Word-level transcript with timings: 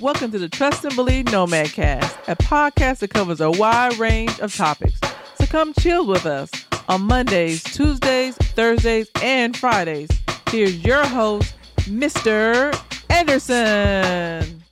Welcome 0.00 0.32
to 0.32 0.40
the 0.40 0.48
Trust 0.48 0.84
and 0.84 0.96
Believe 0.96 1.26
Nomad 1.26 1.72
Cast, 1.72 2.18
a 2.26 2.34
podcast 2.34 2.98
that 2.98 3.10
covers 3.10 3.40
a 3.40 3.48
wide 3.48 3.96
range 3.96 4.40
of 4.40 4.52
topics. 4.52 4.98
So 5.36 5.46
come 5.46 5.72
chill 5.78 6.04
with 6.04 6.26
us 6.26 6.50
on 6.88 7.02
Mondays, 7.02 7.62
Tuesdays, 7.62 8.34
Thursdays, 8.36 9.08
and 9.22 9.56
Fridays. 9.56 10.10
Here's 10.50 10.84
your 10.84 11.06
host, 11.06 11.54
Mr. 11.82 12.76
Anderson. 13.08 14.64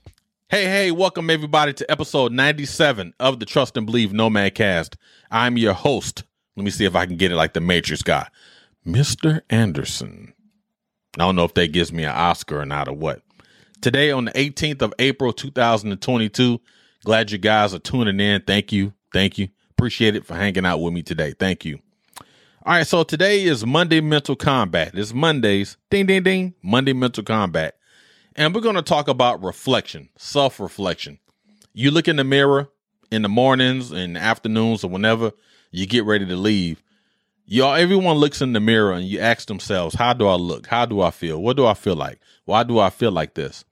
Hey, 0.48 0.64
hey, 0.64 0.90
welcome 0.90 1.30
everybody 1.30 1.73
to 1.75 1.89
episode 1.89 2.32
97 2.32 3.14
of 3.20 3.39
the 3.39 3.46
Trust 3.46 3.77
and 3.77 3.86
Believe 3.86 4.12
Nomad 4.12 4.57
Cast. 4.57 4.96
I'm 5.30 5.57
your 5.57 5.73
host. 5.73 6.25
Let 6.57 6.64
me 6.64 6.70
see 6.73 6.84
if 6.84 6.96
I 6.96 7.07
can 7.07 7.16
get 7.16 7.30
it 7.30 7.36
like 7.36 7.52
the 7.52 7.61
Matrix 7.61 8.02
guy, 8.02 8.27
Mr. 8.84 9.43
Anderson. 9.48 10.34
I 11.14 11.18
don't 11.18 11.36
know 11.36 11.45
if 11.45 11.54
that 11.54 11.73
gives 11.73 11.93
me 11.93 12.02
an 12.02 12.11
Oscar 12.11 12.61
or 12.61 12.66
not 12.66 12.89
or 12.89 12.95
what. 12.95 13.23
Today 13.83 14.12
on 14.12 14.27
the 14.27 14.30
18th 14.30 14.80
of 14.80 14.95
April 15.01 15.33
2022, 15.33 16.61
glad 17.04 17.32
you 17.32 17.39
guys 17.39 17.75
are 17.75 17.81
tuning 17.81 18.21
in. 18.21 18.40
Thank 18.43 18.71
you. 18.71 18.93
Thank 19.13 19.39
you. 19.39 19.49
Appreciate 19.73 20.14
it 20.14 20.25
for 20.25 20.36
hanging 20.36 20.64
out 20.64 20.79
with 20.79 20.95
me 20.95 21.03
today. 21.03 21.35
Thank 21.36 21.64
you. 21.64 21.81
All 22.64 22.75
right, 22.75 22.87
so 22.87 23.03
today 23.03 23.43
is 23.43 23.67
Monday 23.67 24.00
Mental 24.00 24.37
Combat. 24.37 24.93
It's 24.95 25.13
Mondays, 25.13 25.79
ding, 25.90 26.07
ding, 26.07 26.23
ding, 26.23 26.54
Monday 26.63 26.93
Mental 26.93 27.25
Combat. 27.25 27.76
And 28.37 28.54
we're 28.54 28.61
going 28.61 28.76
to 28.76 28.82
talk 28.82 29.09
about 29.09 29.43
reflection, 29.43 30.11
self 30.17 30.61
reflection. 30.61 31.18
You 31.73 31.90
look 31.90 32.06
in 32.06 32.14
the 32.14 32.25
mirror 32.25 32.69
in 33.11 33.23
the 33.23 33.28
mornings 33.28 33.91
and 33.91 34.17
afternoons 34.17 34.84
or 34.84 34.91
whenever 34.91 35.33
you 35.73 35.89
get 35.89 36.05
ready 36.05 36.25
to 36.27 36.37
leave. 36.37 36.84
Y'all, 37.47 37.75
everyone 37.75 38.19
looks 38.19 38.41
in 38.41 38.53
the 38.53 38.61
mirror 38.61 38.92
and 38.92 39.06
you 39.06 39.19
ask 39.19 39.48
themselves, 39.48 39.97
How 39.97 40.12
do 40.12 40.28
I 40.28 40.37
look? 40.37 40.69
How 40.69 40.87
do 40.87 41.01
I 41.01 41.11
feel? 41.11 41.42
What 41.42 41.56
do 41.56 41.67
I 41.67 41.75
feel 41.75 41.97
like? 41.97 42.20
Why 42.45 42.62
do 42.62 42.78
I 42.78 42.89
feel 42.89 43.11
like 43.11 43.34
this? 43.34 43.64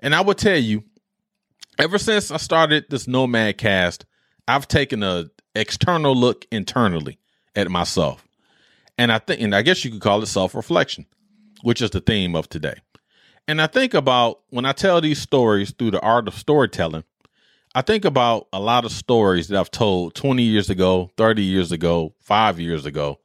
And 0.00 0.14
I 0.14 0.20
will 0.20 0.34
tell 0.34 0.58
you, 0.58 0.84
ever 1.78 1.98
since 1.98 2.30
I 2.30 2.36
started 2.36 2.86
this 2.88 3.08
Nomad 3.08 3.58
cast, 3.58 4.04
I've 4.46 4.68
taken 4.68 5.02
a 5.02 5.30
external 5.54 6.14
look 6.14 6.46
internally 6.50 7.18
at 7.56 7.70
myself. 7.70 8.24
And 8.96 9.12
I 9.12 9.18
think, 9.18 9.40
and 9.40 9.54
I 9.54 9.62
guess 9.62 9.84
you 9.84 9.90
could 9.90 10.00
call 10.00 10.22
it 10.22 10.26
self 10.26 10.54
reflection, 10.54 11.06
which 11.62 11.82
is 11.82 11.90
the 11.90 12.00
theme 12.00 12.34
of 12.34 12.48
today. 12.48 12.76
And 13.46 13.62
I 13.62 13.66
think 13.66 13.94
about 13.94 14.40
when 14.50 14.66
I 14.66 14.72
tell 14.72 15.00
these 15.00 15.20
stories 15.20 15.72
through 15.72 15.92
the 15.92 16.00
art 16.00 16.28
of 16.28 16.34
storytelling, 16.34 17.04
I 17.74 17.82
think 17.82 18.04
about 18.04 18.48
a 18.52 18.60
lot 18.60 18.84
of 18.84 18.92
stories 18.92 19.48
that 19.48 19.58
I've 19.58 19.70
told 19.70 20.14
20 20.14 20.42
years 20.42 20.68
ago, 20.70 21.10
30 21.16 21.42
years 21.42 21.72
ago, 21.72 22.14
five 22.20 22.58
years 22.58 22.86
ago. 22.86 23.20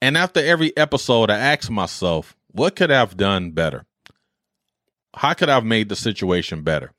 And 0.00 0.16
after 0.16 0.40
every 0.40 0.76
episode, 0.76 1.30
I 1.30 1.38
ask 1.38 1.70
myself, 1.70 2.36
what 2.48 2.76
could 2.76 2.90
I 2.90 2.98
have 2.98 3.16
done 3.16 3.50
better? 3.50 3.84
How 5.18 5.34
could 5.34 5.48
I 5.48 5.54
have 5.54 5.64
made 5.64 5.88
the 5.88 5.96
situation 5.96 6.62
better? 6.62 6.92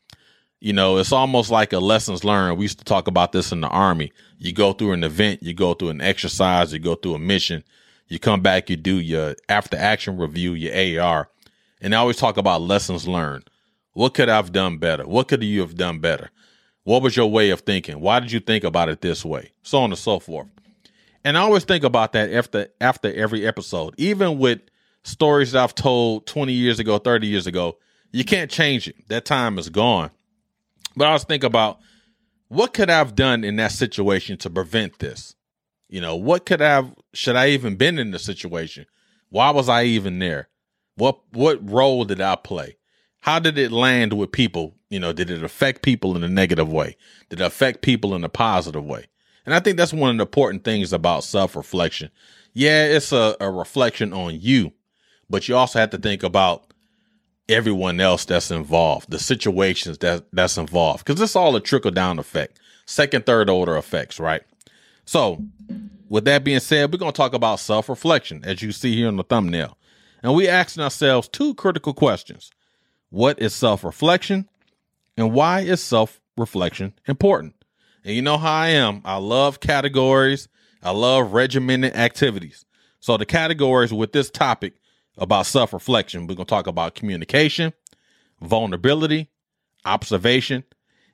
You 0.60 0.74
know, 0.74 0.98
it's 0.98 1.14
almost 1.14 1.50
like 1.50 1.72
a 1.72 1.80
lessons 1.80 2.26
learned. 2.26 2.58
We 2.58 2.66
used 2.66 2.80
to 2.80 2.84
talk 2.84 3.08
about 3.08 3.32
this 3.32 3.54
in 3.54 3.62
the 3.62 3.70
army. 3.70 4.12
You 4.38 4.52
go 4.52 4.74
through 4.74 4.92
an 4.92 5.06
event, 5.06 5.42
you 5.42 5.54
go 5.54 5.74
through 5.74 5.90
an 5.90 6.02
exercise, 6.02 6.74
you 6.74 6.80
go 6.80 6.96
through 6.96 7.16
a 7.16 7.20
mission, 7.20 7.64
you 8.10 8.20
come 8.20 8.42
back, 8.42 8.70
you 8.70 8.76
do 8.76 9.00
your 9.00 9.36
after 9.48 9.78
action 9.78 10.18
review, 10.18 10.54
your 10.54 11.02
AR, 11.02 11.30
and 11.80 11.96
I 11.96 12.00
always 12.00 12.18
talk 12.18 12.36
about 12.36 12.62
lessons 12.62 13.08
learned. 13.08 13.50
What 13.94 14.14
could 14.14 14.28
I 14.28 14.36
have 14.36 14.52
done 14.52 14.80
better? 14.80 15.08
What 15.08 15.30
could 15.30 15.42
you 15.42 15.62
have 15.62 15.76
done 15.76 16.00
better? 16.00 16.30
What 16.84 17.02
was 17.02 17.16
your 17.16 17.32
way 17.32 17.52
of 17.52 17.62
thinking? 17.62 18.02
Why 18.02 18.20
did 18.20 18.34
you 18.34 18.42
think 18.42 18.66
about 18.66 18.90
it 18.90 19.00
this 19.00 19.24
way? 19.24 19.52
So 19.64 19.80
on 19.80 19.92
and 19.92 19.98
so 19.98 20.20
forth. 20.20 20.48
And 21.24 21.38
I 21.38 21.42
always 21.42 21.64
think 21.64 21.86
about 21.86 22.12
that 22.14 22.34
after 22.34 22.68
after 22.82 23.14
every 23.14 23.48
episode. 23.48 23.96
Even 23.98 24.40
with 24.40 24.60
stories 25.04 25.54
that 25.54 25.64
I've 25.64 25.76
told 25.76 26.26
20 26.28 26.52
years 26.52 26.80
ago, 26.80 26.98
30 26.98 27.28
years 27.28 27.48
ago, 27.48 27.78
you 28.12 28.24
can't 28.24 28.50
change 28.50 28.88
it. 28.88 29.08
That 29.10 29.26
time 29.26 29.58
is 29.58 29.70
gone. 29.70 30.12
But 30.96 31.08
I 31.08 31.14
was 31.14 31.24
thinking 31.24 31.48
about 31.48 31.80
what 32.48 32.74
could 32.74 32.90
I 32.90 32.98
have 32.98 33.16
done 33.16 33.44
in 33.44 33.56
that 33.58 33.72
situation 33.72 34.38
to 34.38 34.50
prevent 34.50 35.00
this? 35.00 35.36
You 35.88 36.02
know, 36.02 36.16
what 36.16 36.46
could 36.46 36.62
I 36.62 36.70
have 36.70 36.94
should 37.14 37.36
I 37.36 37.50
even 37.50 37.76
been 37.76 37.98
in 37.98 38.12
the 38.12 38.20
situation? 38.20 38.86
Why 39.30 39.52
was 39.52 39.70
I 39.70 39.84
even 39.84 40.20
there? 40.20 40.50
What 40.96 41.20
what 41.32 41.68
role 41.68 42.06
did 42.06 42.22
I 42.22 42.36
play? 42.36 42.78
How 43.22 43.40
did 43.40 43.58
it 43.58 43.72
land 43.72 44.14
with 44.14 44.32
people? 44.32 44.76
You 44.90 45.00
know, 45.00 45.14
did 45.14 45.30
it 45.30 45.44
affect 45.44 45.82
people 45.84 46.16
in 46.16 46.24
a 46.24 46.30
negative 46.30 46.72
way? 46.72 46.96
Did 47.30 47.42
it 47.42 47.46
affect 47.46 47.82
people 47.82 48.16
in 48.16 48.24
a 48.24 48.30
positive 48.30 48.84
way? 48.84 49.06
And 49.46 49.54
I 49.54 49.60
think 49.60 49.78
that's 49.78 49.94
one 49.94 50.12
of 50.12 50.18
the 50.18 50.24
important 50.24 50.64
things 50.64 50.94
about 50.94 51.24
self 51.24 51.56
reflection. 51.56 52.12
Yeah, 52.54 52.86
it's 52.86 53.12
a, 53.12 53.36
a 53.40 53.50
reflection 53.50 54.14
on 54.14 54.40
you, 54.40 54.74
but 55.30 55.48
you 55.48 55.56
also 55.56 55.80
have 55.80 55.92
to 55.92 55.98
think 55.98 56.24
about 56.24 56.69
everyone 57.50 58.00
else 58.00 58.26
that's 58.26 58.52
involved, 58.52 59.10
the 59.10 59.20
situations 59.20 59.98
that 59.98 60.26
that's 60.32 60.58
involved, 60.58 61.06
because 61.06 61.20
it's 61.22 61.36
all 61.36 61.56
a 61.56 61.62
trickle 61.62 61.92
down 61.92 62.20
effect, 62.20 62.60
second, 62.86 63.26
third 63.26 63.50
order 63.50 63.76
effects, 63.76 64.20
right? 64.20 64.44
So, 65.06 65.44
with 66.08 66.26
that 66.26 66.44
being 66.44 66.60
said, 66.60 66.92
we're 66.92 67.00
to 67.00 67.12
talk 67.12 67.34
about 67.34 67.60
self 67.60 67.90
reflection, 67.90 68.42
as 68.46 68.62
you 68.62 68.72
see 68.72 68.96
here 68.96 69.10
in 69.10 69.18
the 69.18 69.24
thumbnail. 69.24 69.78
And 70.22 70.36
we 70.36 70.48
asking 70.48 70.84
ourselves 70.84 71.28
two 71.28 71.54
critical 71.56 71.94
questions. 71.94 72.52
What 73.10 73.42
is 73.42 73.54
self 73.54 73.84
reflection? 73.84 74.48
And 75.18 75.34
why 75.34 75.62
is 75.62 75.82
self 75.82 76.22
reflection 76.38 76.94
important? 77.08 77.56
And 78.04 78.16
you 78.16 78.22
know 78.22 78.38
how 78.38 78.54
I 78.54 78.68
am. 78.70 79.02
I 79.04 79.18
love 79.18 79.60
categories. 79.60 80.48
I 80.82 80.92
love 80.92 81.34
regimented 81.34 81.96
activities. 81.96 82.66
So 83.00 83.18
the 83.18 83.26
categories 83.26 83.94
with 83.94 84.14
this 84.14 84.30
topic 84.30 84.76
about 85.20 85.46
self 85.46 85.74
reflection, 85.74 86.22
we're 86.26 86.36
going 86.36 86.48
to 86.48 86.50
talk 86.50 86.68
about 86.68 86.96
communication, 86.96 87.74
vulnerability, 88.42 89.30
observation, 89.86 90.64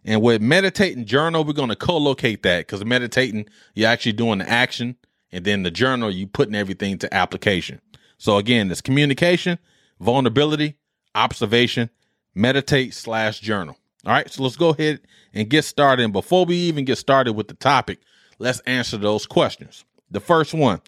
and 0.05 0.21
with 0.21 0.41
meditating 0.41 1.05
journal, 1.05 1.43
we're 1.43 1.53
going 1.53 1.69
to 1.69 1.75
co-locate 1.75 2.43
that 2.43 2.67
because 2.67 2.85
meditating, 2.85 3.47
you're 3.73 3.89
actually 3.89 4.13
doing 4.13 4.37
the 4.37 4.49
action, 4.49 4.95
and 5.31 5.43
then 5.43 5.63
the 5.63 5.71
journal, 5.71 6.11
you 6.11 6.27
putting 6.27 6.53
everything 6.53 6.99
to 6.99 7.13
application. 7.13 7.81
So 8.19 8.37
again, 8.37 8.69
it's 8.69 8.81
communication, 8.81 9.57
vulnerability, 9.99 10.77
observation, 11.15 11.89
meditate 12.35 12.93
slash 12.93 13.39
journal. 13.39 13.77
All 14.05 14.13
right, 14.13 14.31
so 14.31 14.43
let's 14.43 14.55
go 14.55 14.69
ahead 14.69 15.01
and 15.33 15.49
get 15.49 15.65
started. 15.65 16.03
And 16.03 16.13
before 16.13 16.45
we 16.45 16.55
even 16.55 16.85
get 16.85 16.99
started 16.99 17.33
with 17.33 17.47
the 17.47 17.55
topic, 17.55 17.99
let's 18.37 18.59
answer 18.61 18.97
those 18.97 19.25
questions. 19.25 19.83
The 20.11 20.19
first 20.19 20.53
one 20.53 20.81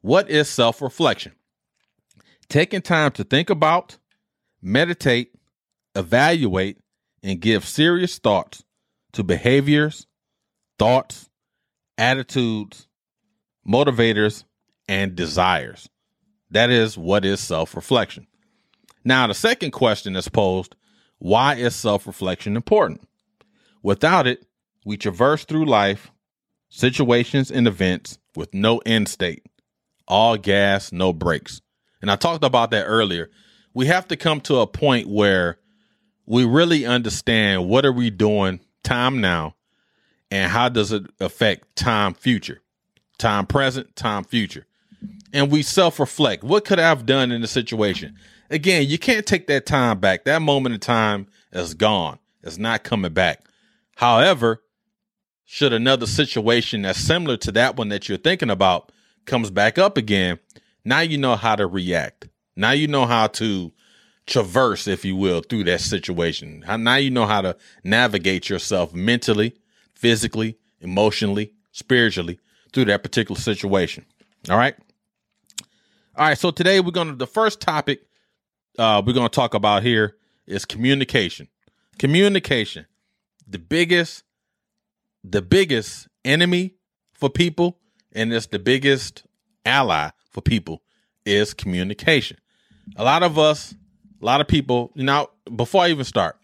What 0.00 0.30
is 0.30 0.48
self 0.48 0.80
reflection? 0.80 1.32
Taking 2.50 2.82
time 2.82 3.12
to 3.12 3.22
think 3.22 3.48
about, 3.48 3.96
meditate, 4.60 5.32
evaluate, 5.94 6.78
and 7.22 7.38
give 7.38 7.64
serious 7.64 8.18
thoughts 8.18 8.64
to 9.12 9.22
behaviors, 9.22 10.08
thoughts, 10.76 11.30
attitudes, 11.96 12.88
motivators, 13.64 14.42
and 14.88 15.14
desires. 15.14 15.88
That 16.50 16.70
is 16.70 16.98
what 16.98 17.24
is 17.24 17.38
self 17.38 17.76
reflection. 17.76 18.26
Now, 19.04 19.28
the 19.28 19.34
second 19.34 19.70
question 19.70 20.16
is 20.16 20.28
posed 20.28 20.74
why 21.20 21.54
is 21.54 21.76
self 21.76 22.04
reflection 22.04 22.56
important? 22.56 23.06
Without 23.80 24.26
it, 24.26 24.44
we 24.84 24.96
traverse 24.96 25.44
through 25.44 25.66
life, 25.66 26.10
situations, 26.68 27.52
and 27.52 27.68
events 27.68 28.18
with 28.34 28.52
no 28.52 28.78
end 28.78 29.08
state, 29.08 29.46
all 30.08 30.36
gas, 30.36 30.90
no 30.90 31.12
brakes. 31.12 31.60
And 32.00 32.10
I 32.10 32.16
talked 32.16 32.44
about 32.44 32.70
that 32.70 32.84
earlier. 32.84 33.30
We 33.74 33.86
have 33.86 34.08
to 34.08 34.16
come 34.16 34.40
to 34.42 34.58
a 34.58 34.66
point 34.66 35.08
where 35.08 35.58
we 36.26 36.44
really 36.44 36.86
understand 36.86 37.68
what 37.68 37.84
are 37.84 37.92
we 37.92 38.10
doing 38.10 38.60
time 38.82 39.20
now 39.20 39.54
and 40.30 40.50
how 40.50 40.68
does 40.68 40.92
it 40.92 41.04
affect 41.20 41.76
time 41.76 42.14
future, 42.14 42.60
time 43.18 43.46
present, 43.46 43.94
time 43.96 44.24
future. 44.24 44.66
And 45.32 45.50
we 45.50 45.62
self 45.62 46.00
reflect. 46.00 46.42
What 46.42 46.64
could 46.64 46.78
I 46.78 46.88
have 46.88 47.06
done 47.06 47.32
in 47.32 47.40
the 47.40 47.46
situation? 47.46 48.16
Again, 48.50 48.88
you 48.88 48.98
can't 48.98 49.26
take 49.26 49.46
that 49.46 49.66
time 49.66 50.00
back. 50.00 50.24
That 50.24 50.42
moment 50.42 50.74
in 50.74 50.80
time 50.80 51.28
is 51.52 51.74
gone. 51.74 52.18
It's 52.42 52.58
not 52.58 52.82
coming 52.82 53.12
back. 53.12 53.44
However, 53.96 54.62
should 55.44 55.72
another 55.72 56.06
situation 56.06 56.82
that's 56.82 56.98
similar 56.98 57.36
to 57.38 57.52
that 57.52 57.76
one 57.76 57.88
that 57.88 58.08
you're 58.08 58.18
thinking 58.18 58.50
about 58.50 58.92
comes 59.26 59.50
back 59.50 59.78
up 59.78 59.96
again, 59.96 60.38
now 60.84 61.00
you 61.00 61.18
know 61.18 61.36
how 61.36 61.56
to 61.56 61.66
react. 61.66 62.28
Now 62.56 62.72
you 62.72 62.88
know 62.88 63.06
how 63.06 63.28
to 63.28 63.72
traverse, 64.26 64.86
if 64.86 65.04
you 65.04 65.16
will, 65.16 65.40
through 65.40 65.64
that 65.64 65.80
situation. 65.80 66.64
Now 66.66 66.96
you 66.96 67.10
know 67.10 67.26
how 67.26 67.40
to 67.40 67.56
navigate 67.84 68.48
yourself 68.48 68.94
mentally, 68.94 69.56
physically, 69.94 70.58
emotionally, 70.80 71.52
spiritually 71.72 72.38
through 72.72 72.86
that 72.86 73.02
particular 73.02 73.40
situation. 73.40 74.06
All 74.48 74.56
right. 74.56 74.74
All 76.16 76.26
right. 76.28 76.38
So 76.38 76.50
today 76.50 76.80
we're 76.80 76.90
going 76.92 77.08
to, 77.08 77.14
the 77.14 77.26
first 77.26 77.60
topic 77.60 78.02
uh, 78.78 79.02
we're 79.04 79.12
going 79.12 79.28
to 79.28 79.34
talk 79.34 79.54
about 79.54 79.82
here 79.82 80.16
is 80.46 80.64
communication. 80.64 81.48
Communication, 81.98 82.86
the 83.46 83.58
biggest, 83.58 84.24
the 85.22 85.42
biggest 85.42 86.08
enemy 86.24 86.74
for 87.12 87.28
people, 87.28 87.78
and 88.12 88.32
it's 88.32 88.46
the 88.46 88.58
biggest 88.58 89.24
ally 89.66 90.10
for 90.30 90.40
people 90.40 90.82
is 91.24 91.54
communication. 91.54 92.38
A 92.96 93.04
lot 93.04 93.22
of 93.22 93.38
us, 93.38 93.74
a 94.20 94.24
lot 94.24 94.40
of 94.40 94.48
people, 94.48 94.90
you 94.94 95.04
know, 95.04 95.30
before 95.54 95.84
I 95.84 95.90
even 95.90 96.04
start, 96.04 96.36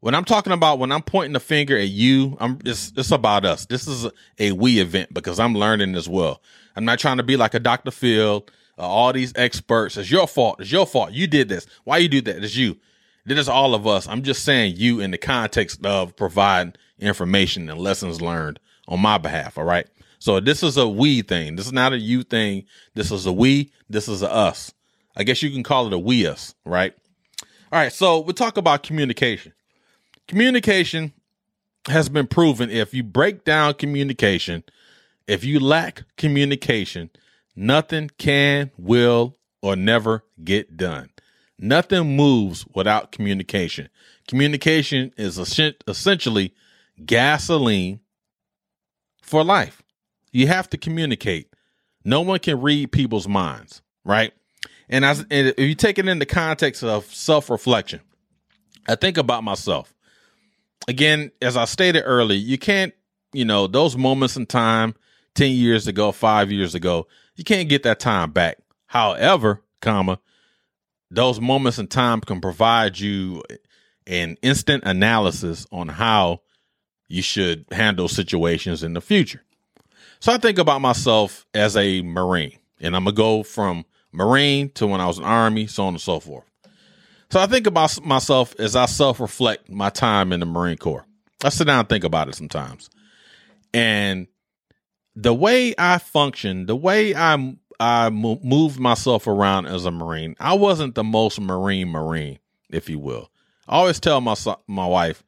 when 0.00 0.14
I'm 0.14 0.24
talking 0.24 0.52
about 0.52 0.78
when 0.78 0.92
I'm 0.92 1.02
pointing 1.02 1.32
the 1.32 1.40
finger 1.40 1.76
at 1.76 1.88
you, 1.88 2.36
I'm 2.38 2.58
it's 2.64 2.92
it's 2.96 3.10
about 3.10 3.44
us. 3.44 3.66
This 3.66 3.88
is 3.88 4.06
a, 4.38 4.52
we 4.52 4.78
event 4.78 5.12
because 5.12 5.40
I'm 5.40 5.54
learning 5.54 5.94
as 5.94 6.08
well. 6.08 6.42
I'm 6.76 6.84
not 6.84 6.98
trying 6.98 7.16
to 7.16 7.22
be 7.22 7.36
like 7.36 7.54
a 7.54 7.58
Dr. 7.58 7.90
Phil, 7.90 8.46
uh, 8.78 8.82
all 8.82 9.12
these 9.12 9.32
experts. 9.36 9.96
It's 9.96 10.10
your 10.10 10.28
fault. 10.28 10.60
It's 10.60 10.70
your 10.70 10.86
fault. 10.86 11.12
You 11.12 11.26
did 11.26 11.48
this. 11.48 11.66
Why 11.84 11.98
you 11.98 12.08
do 12.08 12.20
that? 12.22 12.44
It's 12.44 12.54
you. 12.56 12.76
This 13.24 13.38
is 13.40 13.48
all 13.48 13.74
of 13.74 13.86
us. 13.86 14.06
I'm 14.06 14.22
just 14.22 14.44
saying 14.44 14.74
you 14.76 15.00
in 15.00 15.10
the 15.10 15.18
context 15.18 15.84
of 15.84 16.14
providing 16.14 16.74
information 17.00 17.68
and 17.68 17.80
lessons 17.80 18.20
learned 18.20 18.60
on 18.86 19.00
my 19.00 19.18
behalf. 19.18 19.58
All 19.58 19.64
right. 19.64 19.88
So 20.18 20.40
this 20.40 20.62
is 20.62 20.76
a 20.76 20.88
we 20.88 21.22
thing. 21.22 21.56
This 21.56 21.66
is 21.66 21.72
not 21.72 21.92
a 21.92 21.98
you 21.98 22.22
thing. 22.22 22.64
This 22.94 23.10
is 23.10 23.26
a 23.26 23.32
we. 23.32 23.72
This 23.88 24.08
is 24.08 24.22
a 24.22 24.30
us. 24.30 24.72
I 25.16 25.24
guess 25.24 25.42
you 25.42 25.50
can 25.50 25.62
call 25.62 25.86
it 25.86 25.92
a 25.92 25.98
we 25.98 26.26
us, 26.26 26.54
right? 26.64 26.94
All 27.72 27.78
right. 27.78 27.92
So 27.92 28.20
we 28.20 28.32
talk 28.32 28.56
about 28.56 28.82
communication. 28.82 29.52
Communication 30.28 31.12
has 31.88 32.08
been 32.08 32.26
proven 32.26 32.70
if 32.70 32.92
you 32.92 33.02
break 33.02 33.44
down 33.44 33.74
communication, 33.74 34.64
if 35.26 35.44
you 35.44 35.60
lack 35.60 36.04
communication, 36.16 37.10
nothing 37.54 38.10
can, 38.18 38.70
will, 38.76 39.36
or 39.62 39.76
never 39.76 40.24
get 40.42 40.76
done. 40.76 41.10
Nothing 41.58 42.16
moves 42.16 42.66
without 42.74 43.12
communication. 43.12 43.88
Communication 44.28 45.12
is 45.16 45.38
essentially 45.38 46.54
gasoline 47.04 48.00
for 49.22 49.42
life. 49.42 49.82
You 50.36 50.48
have 50.48 50.68
to 50.68 50.76
communicate. 50.76 51.48
No 52.04 52.20
one 52.20 52.38
can 52.40 52.60
read 52.60 52.92
people's 52.92 53.26
minds, 53.26 53.80
right? 54.04 54.34
And 54.86 55.02
as 55.02 55.20
and 55.30 55.54
if 55.56 55.60
you 55.60 55.74
take 55.74 55.98
it 55.98 56.06
in 56.06 56.18
the 56.18 56.26
context 56.26 56.84
of 56.84 57.06
self 57.06 57.48
reflection, 57.48 58.02
I 58.86 58.96
think 58.96 59.16
about 59.16 59.44
myself. 59.44 59.94
Again, 60.88 61.32
as 61.40 61.56
I 61.56 61.64
stated 61.64 62.02
earlier, 62.02 62.38
you 62.38 62.58
can't, 62.58 62.92
you 63.32 63.46
know, 63.46 63.66
those 63.66 63.96
moments 63.96 64.36
in 64.36 64.44
time 64.44 64.94
10 65.36 65.52
years 65.52 65.86
ago, 65.86 66.12
five 66.12 66.52
years 66.52 66.74
ago, 66.74 67.06
you 67.36 67.42
can't 67.42 67.70
get 67.70 67.82
that 67.84 67.98
time 67.98 68.30
back. 68.30 68.58
However, 68.84 69.62
comma, 69.80 70.18
those 71.10 71.40
moments 71.40 71.78
in 71.78 71.86
time 71.86 72.20
can 72.20 72.42
provide 72.42 72.98
you 72.98 73.42
an 74.06 74.36
instant 74.42 74.84
analysis 74.84 75.66
on 75.72 75.88
how 75.88 76.42
you 77.08 77.22
should 77.22 77.64
handle 77.72 78.06
situations 78.06 78.82
in 78.82 78.92
the 78.92 79.00
future. 79.00 79.42
So 80.20 80.32
I 80.32 80.38
think 80.38 80.58
about 80.58 80.80
myself 80.80 81.46
as 81.54 81.76
a 81.76 82.02
Marine, 82.02 82.58
and 82.80 82.96
I'm 82.96 83.04
gonna 83.04 83.14
go 83.14 83.42
from 83.42 83.84
Marine 84.12 84.70
to 84.70 84.86
when 84.86 85.00
I 85.00 85.06
was 85.06 85.18
in 85.18 85.24
Army, 85.24 85.66
so 85.66 85.84
on 85.84 85.94
and 85.94 86.00
so 86.00 86.20
forth. 86.20 86.44
So 87.30 87.40
I 87.40 87.46
think 87.46 87.66
about 87.66 88.04
myself 88.04 88.54
as 88.58 88.76
I 88.76 88.86
self 88.86 89.20
reflect 89.20 89.68
my 89.68 89.90
time 89.90 90.32
in 90.32 90.40
the 90.40 90.46
Marine 90.46 90.78
Corps. 90.78 91.04
I 91.44 91.50
sit 91.50 91.66
down 91.66 91.80
and 91.80 91.88
think 91.88 92.04
about 92.04 92.28
it 92.28 92.34
sometimes. 92.34 92.88
And 93.74 94.26
the 95.14 95.34
way 95.34 95.74
I 95.76 95.98
function, 95.98 96.66
the 96.66 96.76
way 96.76 97.14
I 97.14 97.56
I 97.78 98.08
moved 98.10 98.78
myself 98.78 99.26
around 99.26 99.66
as 99.66 99.84
a 99.84 99.90
Marine, 99.90 100.34
I 100.40 100.54
wasn't 100.54 100.94
the 100.94 101.04
most 101.04 101.40
Marine 101.40 101.88
Marine, 101.88 102.38
if 102.70 102.88
you 102.88 102.98
will. 102.98 103.30
I 103.68 103.76
always 103.76 104.00
tell 104.00 104.20
my 104.20 104.34
my 104.66 104.86
wife, 104.86 105.22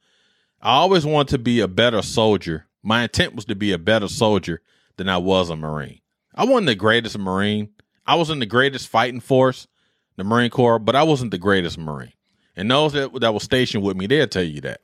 I 0.62 0.74
always 0.74 1.04
wanted 1.04 1.32
to 1.32 1.38
be 1.38 1.60
a 1.60 1.68
better 1.68 2.00
soldier. 2.02 2.66
My 2.82 3.02
intent 3.02 3.34
was 3.34 3.44
to 3.46 3.54
be 3.54 3.72
a 3.72 3.78
better 3.78 4.08
soldier 4.08 4.62
than 4.98 5.08
I 5.08 5.16
was 5.16 5.48
a 5.48 5.56
Marine. 5.56 6.00
I 6.34 6.44
wasn't 6.44 6.66
the 6.66 6.74
greatest 6.74 7.18
Marine. 7.18 7.70
I 8.06 8.16
was 8.16 8.30
in 8.30 8.38
the 8.38 8.46
greatest 8.46 8.88
fighting 8.88 9.20
force, 9.20 9.66
the 10.16 10.24
Marine 10.24 10.50
Corps, 10.50 10.78
but 10.78 10.94
I 10.94 11.02
wasn't 11.02 11.30
the 11.30 11.38
greatest 11.38 11.78
Marine. 11.78 12.12
And 12.56 12.70
those 12.70 12.92
that, 12.92 13.18
that 13.20 13.32
were 13.32 13.40
stationed 13.40 13.82
with 13.82 13.96
me, 13.96 14.06
they'll 14.06 14.26
tell 14.26 14.42
you 14.42 14.60
that. 14.62 14.80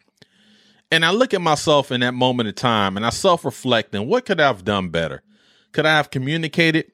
And 0.90 1.04
I 1.04 1.10
look 1.10 1.34
at 1.34 1.40
myself 1.40 1.90
in 1.90 2.00
that 2.00 2.14
moment 2.14 2.48
of 2.48 2.54
time 2.54 2.96
and 2.96 3.04
I 3.04 3.10
self 3.10 3.44
reflect 3.44 3.94
and 3.94 4.06
what 4.06 4.24
could 4.24 4.40
I 4.40 4.46
have 4.46 4.64
done 4.64 4.90
better? 4.90 5.22
Could 5.72 5.86
I 5.86 5.96
have 5.96 6.10
communicated 6.10 6.92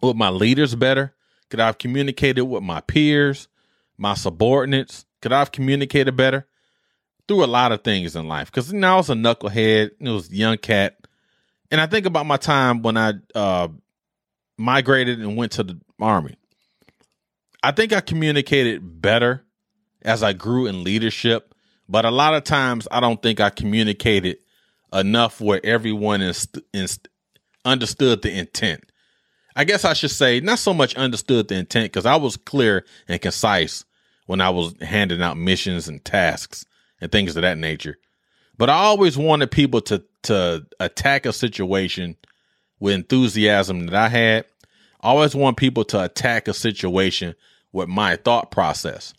with 0.00 0.16
my 0.16 0.28
leaders 0.30 0.74
better? 0.74 1.14
Could 1.50 1.60
I 1.60 1.66
have 1.66 1.78
communicated 1.78 2.44
with 2.44 2.62
my 2.62 2.80
peers, 2.80 3.48
my 3.96 4.14
subordinates? 4.14 5.06
Could 5.20 5.32
I 5.32 5.40
have 5.40 5.52
communicated 5.52 6.16
better? 6.16 6.46
Through 7.26 7.44
a 7.44 7.46
lot 7.46 7.72
of 7.72 7.82
things 7.82 8.14
in 8.14 8.28
life. 8.28 8.52
Because 8.52 8.72
you 8.72 8.84
I 8.84 8.94
was 8.94 9.10
a 9.10 9.14
knucklehead, 9.14 9.90
it 9.98 10.08
was 10.08 10.30
a 10.30 10.34
young 10.34 10.58
cat. 10.58 10.95
And 11.70 11.80
I 11.80 11.86
think 11.86 12.06
about 12.06 12.26
my 12.26 12.36
time 12.36 12.82
when 12.82 12.96
I 12.96 13.14
uh, 13.34 13.68
migrated 14.56 15.20
and 15.20 15.36
went 15.36 15.52
to 15.52 15.62
the 15.62 15.80
army. 16.00 16.36
I 17.62 17.72
think 17.72 17.92
I 17.92 18.00
communicated 18.00 19.00
better 19.00 19.44
as 20.02 20.22
I 20.22 20.32
grew 20.32 20.66
in 20.66 20.84
leadership, 20.84 21.54
but 21.88 22.04
a 22.04 22.10
lot 22.10 22.34
of 22.34 22.44
times 22.44 22.86
I 22.90 23.00
don't 23.00 23.20
think 23.20 23.40
I 23.40 23.50
communicated 23.50 24.38
enough 24.92 25.40
where 25.40 25.60
everyone 25.64 26.22
is, 26.22 26.48
understood 27.64 28.22
the 28.22 28.30
intent. 28.30 28.84
I 29.56 29.64
guess 29.64 29.84
I 29.84 29.94
should 29.94 30.10
say 30.10 30.40
not 30.40 30.58
so 30.58 30.72
much 30.72 30.94
understood 30.94 31.48
the 31.48 31.56
intent 31.56 31.92
because 31.92 32.06
I 32.06 32.16
was 32.16 32.36
clear 32.36 32.84
and 33.08 33.20
concise 33.20 33.84
when 34.26 34.40
I 34.40 34.50
was 34.50 34.74
handing 34.80 35.22
out 35.22 35.36
missions 35.36 35.88
and 35.88 36.04
tasks 36.04 36.64
and 37.00 37.10
things 37.10 37.36
of 37.36 37.42
that 37.42 37.58
nature. 37.58 37.96
But 38.58 38.70
I 38.70 38.74
always 38.74 39.18
wanted 39.18 39.50
people 39.50 39.80
to 39.82 40.02
to 40.24 40.66
attack 40.80 41.24
a 41.24 41.32
situation 41.32 42.16
with 42.80 42.94
enthusiasm 42.94 43.86
that 43.86 43.94
I 43.94 44.08
had. 44.08 44.44
I 45.00 45.10
always 45.10 45.34
want 45.34 45.56
people 45.56 45.84
to 45.84 46.02
attack 46.02 46.48
a 46.48 46.54
situation 46.54 47.34
with 47.72 47.88
my 47.88 48.16
thought 48.16 48.50
process. 48.50 49.14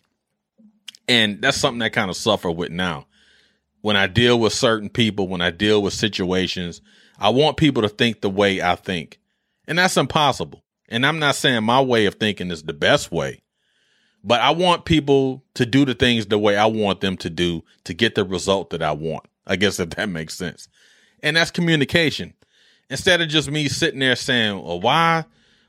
And 1.08 1.40
that's 1.40 1.56
something 1.56 1.80
I 1.80 1.88
kind 1.88 2.10
of 2.10 2.16
suffer 2.16 2.50
with 2.50 2.70
now. 2.70 3.06
When 3.80 3.96
I 3.96 4.06
deal 4.06 4.38
with 4.38 4.52
certain 4.52 4.90
people, 4.90 5.28
when 5.28 5.40
I 5.40 5.50
deal 5.50 5.80
with 5.80 5.94
situations, 5.94 6.82
I 7.18 7.30
want 7.30 7.56
people 7.56 7.82
to 7.82 7.88
think 7.88 8.20
the 8.20 8.28
way 8.28 8.60
I 8.60 8.74
think. 8.74 9.18
And 9.66 9.78
that's 9.78 9.96
impossible. 9.96 10.62
And 10.88 11.06
I'm 11.06 11.18
not 11.18 11.36
saying 11.36 11.64
my 11.64 11.80
way 11.80 12.06
of 12.06 12.16
thinking 12.16 12.50
is 12.50 12.62
the 12.64 12.72
best 12.72 13.10
way, 13.10 13.42
but 14.28 14.42
I 14.42 14.50
want 14.50 14.84
people 14.84 15.42
to 15.54 15.64
do 15.64 15.86
the 15.86 15.94
things 15.94 16.26
the 16.26 16.38
way 16.38 16.54
I 16.54 16.66
want 16.66 17.00
them 17.00 17.16
to 17.16 17.30
do 17.30 17.64
to 17.84 17.94
get 17.94 18.14
the 18.14 18.24
result 18.24 18.68
that 18.70 18.82
I 18.82 18.92
want. 18.92 19.24
I 19.46 19.56
guess 19.56 19.80
if 19.80 19.88
that 19.90 20.10
makes 20.10 20.34
sense. 20.34 20.68
And 21.22 21.34
that's 21.34 21.50
communication. 21.50 22.34
Instead 22.90 23.22
of 23.22 23.30
just 23.30 23.50
me 23.50 23.68
sitting 23.68 24.00
there 24.00 24.14
saying, 24.16 24.62
well, 24.62 24.82
why, 24.82 25.24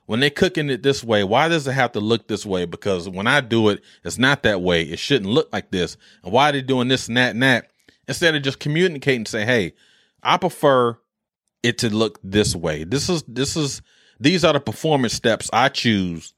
when 0.08 0.20
they're 0.20 0.30
cooking 0.30 0.70
it 0.70 0.84
this 0.84 1.06
way, 1.06 1.24
why 1.24 1.48
does 1.48 1.68
it 1.68 1.72
have 1.72 1.94
to 1.94 2.02
look 2.02 2.28
this 2.28 2.46
way? 2.46 2.66
Because 2.66 3.08
when 3.08 3.28
I 3.28 3.40
do 3.40 3.70
it, 3.70 3.82
it's 4.04 4.18
not 4.18 4.44
that 4.44 4.62
way. 4.62 4.82
It 4.84 5.00
shouldn't 5.00 5.32
look 5.32 5.48
like 5.54 5.72
this. 5.72 5.96
And 6.26 6.34
why 6.34 6.50
are 6.50 6.52
they 6.52 6.62
doing 6.62 6.90
this 6.90 7.08
and 7.08 7.16
that 7.16 7.32
and 7.32 7.44
that? 7.44 7.72
Instead 8.10 8.36
of 8.36 8.44
just 8.44 8.60
communicating, 8.60 9.26
say, 9.26 9.46
hey, 9.46 9.74
I 10.22 10.36
prefer 10.36 11.00
it 11.64 11.78
to 11.78 11.96
look 11.96 12.20
this 12.26 12.58
way. 12.58 12.84
This 12.84 13.08
is, 13.08 13.24
this 13.26 13.56
is, 13.56 13.82
these 14.20 14.44
are 14.44 14.52
the 14.52 14.60
performance 14.60 15.14
steps 15.14 15.50
I 15.54 15.70
choose 15.70 16.34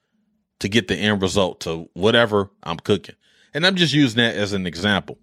to 0.61 0.69
get 0.69 0.87
the 0.87 0.95
end 0.95 1.21
result 1.21 1.59
to 1.61 1.89
whatever 1.93 2.49
I'm 2.63 2.77
cooking. 2.77 3.15
And 3.53 3.65
I'm 3.67 3.75
just 3.75 3.93
using 3.93 4.17
that 4.17 4.35
as 4.35 4.53
an 4.53 4.65
example. 4.65 5.17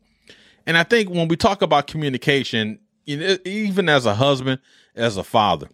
And 0.66 0.76
I 0.76 0.82
think 0.82 1.08
when 1.08 1.28
we 1.28 1.36
talk 1.36 1.62
about 1.62 1.86
communication, 1.86 2.80
even 3.06 3.88
as 3.88 4.04
a 4.04 4.14
husband, 4.14 4.60
as 4.94 5.16
a 5.16 5.24
father, 5.24 5.68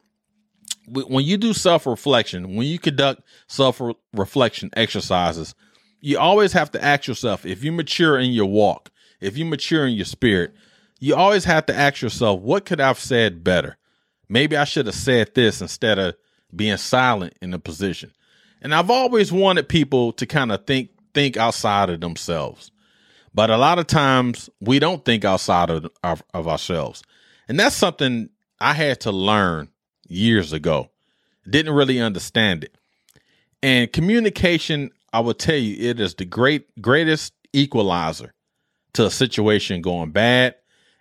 when 0.86 1.24
you 1.24 1.36
do 1.36 1.52
self 1.52 1.86
reflection, 1.86 2.54
when 2.54 2.66
you 2.66 2.78
conduct 2.78 3.22
self 3.48 3.80
reflection 4.12 4.70
exercises, 4.76 5.54
you 6.00 6.18
always 6.18 6.52
have 6.52 6.70
to 6.72 6.84
ask 6.84 7.08
yourself 7.08 7.46
if 7.46 7.64
you 7.64 7.72
mature 7.72 8.18
in 8.18 8.30
your 8.30 8.46
walk, 8.46 8.90
if 9.20 9.36
you 9.38 9.46
mature 9.46 9.86
in 9.86 9.94
your 9.94 10.04
spirit, 10.04 10.54
you 11.00 11.14
always 11.16 11.44
have 11.44 11.66
to 11.66 11.74
ask 11.74 12.02
yourself, 12.02 12.40
what 12.40 12.66
could 12.66 12.80
I 12.80 12.88
have 12.88 12.98
said 12.98 13.42
better? 13.42 13.78
Maybe 14.28 14.56
I 14.56 14.64
should 14.64 14.86
have 14.86 14.94
said 14.94 15.34
this 15.34 15.62
instead 15.62 15.98
of 15.98 16.16
being 16.54 16.76
silent 16.76 17.34
in 17.40 17.54
a 17.54 17.58
position. 17.58 18.12
And 18.64 18.74
I've 18.74 18.90
always 18.90 19.30
wanted 19.30 19.68
people 19.68 20.12
to 20.14 20.26
kind 20.26 20.50
of 20.50 20.66
think 20.66 20.88
think 21.12 21.36
outside 21.36 21.90
of 21.90 22.00
themselves. 22.00 22.72
But 23.32 23.50
a 23.50 23.56
lot 23.56 23.78
of 23.78 23.86
times 23.86 24.50
we 24.60 24.78
don't 24.78 25.04
think 25.04 25.24
outside 25.24 25.70
of, 25.70 25.88
of, 26.02 26.24
of 26.32 26.48
ourselves. 26.48 27.02
And 27.46 27.60
that's 27.60 27.76
something 27.76 28.30
I 28.60 28.72
had 28.72 29.00
to 29.02 29.12
learn 29.12 29.68
years 30.08 30.52
ago. 30.52 30.90
Didn't 31.48 31.74
really 31.74 32.00
understand 32.00 32.64
it. 32.64 32.74
And 33.62 33.92
communication, 33.92 34.90
I 35.12 35.20
will 35.20 35.34
tell 35.34 35.56
you, 35.56 35.90
it 35.90 36.00
is 36.00 36.14
the 36.14 36.24
great 36.24 36.80
greatest 36.80 37.34
equalizer 37.52 38.32
to 38.94 39.06
a 39.06 39.10
situation 39.10 39.82
going 39.82 40.10
bad 40.10 40.54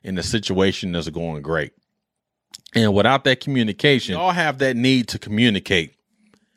and 0.04 0.18
the 0.18 0.24
situation 0.24 0.92
that's 0.92 1.10
going 1.10 1.42
great. 1.42 1.72
And 2.76 2.94
without 2.94 3.24
that 3.24 3.40
communication, 3.40 4.16
all 4.16 4.32
have 4.32 4.60
that 4.60 4.76
need 4.76 5.08
to 5.10 5.20
communicate. 5.20 5.96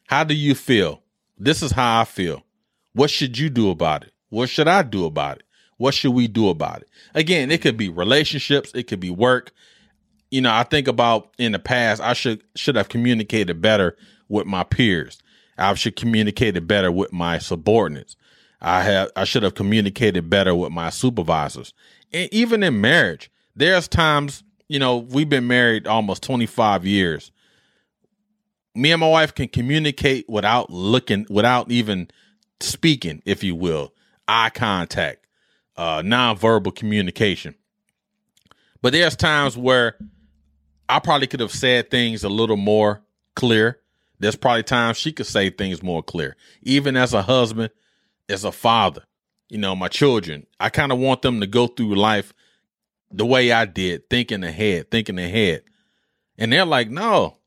How 0.06 0.25
do 0.25 0.34
you 0.34 0.54
feel? 0.54 1.02
This 1.38 1.62
is 1.62 1.72
how 1.72 2.00
I 2.00 2.04
feel. 2.04 2.44
What 2.92 3.10
should 3.10 3.38
you 3.38 3.50
do 3.50 3.70
about 3.70 4.04
it? 4.04 4.12
What 4.30 4.48
should 4.48 4.68
I 4.68 4.82
do 4.82 5.04
about 5.04 5.38
it? 5.38 5.42
What 5.78 5.94
should 5.94 6.12
we 6.12 6.28
do 6.28 6.48
about 6.48 6.82
it? 6.82 6.88
Again, 7.14 7.50
it 7.50 7.60
could 7.60 7.76
be 7.76 7.88
relationships, 7.88 8.72
it 8.75 8.84
could 8.84 9.00
be 9.00 9.10
work. 9.10 9.52
You 10.30 10.40
know, 10.40 10.52
I 10.52 10.62
think 10.62 10.88
about 10.88 11.34
in 11.38 11.52
the 11.52 11.58
past, 11.58 12.00
I 12.00 12.12
should 12.14 12.42
should 12.54 12.76
have 12.76 12.88
communicated 12.88 13.60
better 13.60 13.96
with 14.28 14.46
my 14.46 14.64
peers. 14.64 15.22
I 15.58 15.75
should 15.75 15.96
communicated 15.96 16.66
better 16.66 16.90
with 16.92 17.12
my 17.12 17.38
subordinates. 17.38 18.16
I 18.60 18.82
have 18.82 19.10
I 19.16 19.25
should 19.25 19.42
have 19.42 19.54
communicated 19.54 20.30
better 20.30 20.54
with 20.54 20.72
my 20.72 20.90
supervisors. 20.90 21.75
And 22.12 22.32
even 22.32 22.62
in 22.62 22.80
marriage, 22.80 23.30
there's 23.54 23.88
times, 23.88 24.42
you 24.68 24.78
know, 24.78 24.98
we've 24.98 25.28
been 25.28 25.46
married 25.46 25.86
almost 25.86 26.22
25 26.22 26.86
years. 26.86 27.30
Me 28.76 28.92
and 28.92 29.00
my 29.00 29.09
wife 29.09 29.35
can 29.35 29.49
communicate 29.49 30.28
without 30.28 30.71
looking, 30.71 31.26
without 31.30 31.71
even 31.71 32.09
speaking, 32.61 33.23
if 33.25 33.42
you 33.42 33.54
will, 33.54 33.92
eye 34.28 34.50
contact, 34.50 35.26
uh, 35.76 36.02
nonverbal 36.02 36.75
communication. 36.75 37.54
But 38.83 38.92
there's 38.92 39.16
times 39.16 39.56
where 39.56 39.97
I 40.88 40.99
probably 41.00 41.26
could 41.26 41.40
have 41.40 41.52
said 41.52 41.90
things 41.90 42.23
a 42.23 42.28
little 42.28 42.56
more 42.56 43.02
clear. 43.35 43.80
There's 44.18 44.37
probably 44.37 44.62
times 44.62 44.97
she 44.97 45.12
could 45.12 45.26
say 45.26 45.50
things 45.50 45.83
more 45.83 46.02
clear. 46.02 46.37
Even 46.62 46.97
as 46.97 47.12
a 47.14 47.23
husband, 47.23 47.71
as 48.28 48.45
a 48.45 48.52
father, 48.52 49.02
you 49.49 49.59
know, 49.59 49.75
my 49.75 49.88
children, 49.88 50.47
I 50.59 50.68
kind 50.68 50.92
of 50.92 50.99
want 50.99 51.23
them 51.23 51.40
to 51.40 51.47
go 51.47 51.66
through 51.66 51.95
life 51.95 52.33
the 53.11 53.26
way 53.26 53.52
I 53.52 53.64
did, 53.64 54.09
thinking 54.11 54.45
ahead, 54.45 54.90
thinking 54.90 55.18
ahead. 55.18 55.62
And 56.38 56.52
they're 56.52 56.66
like, 56.66 56.90
no, 56.90 57.38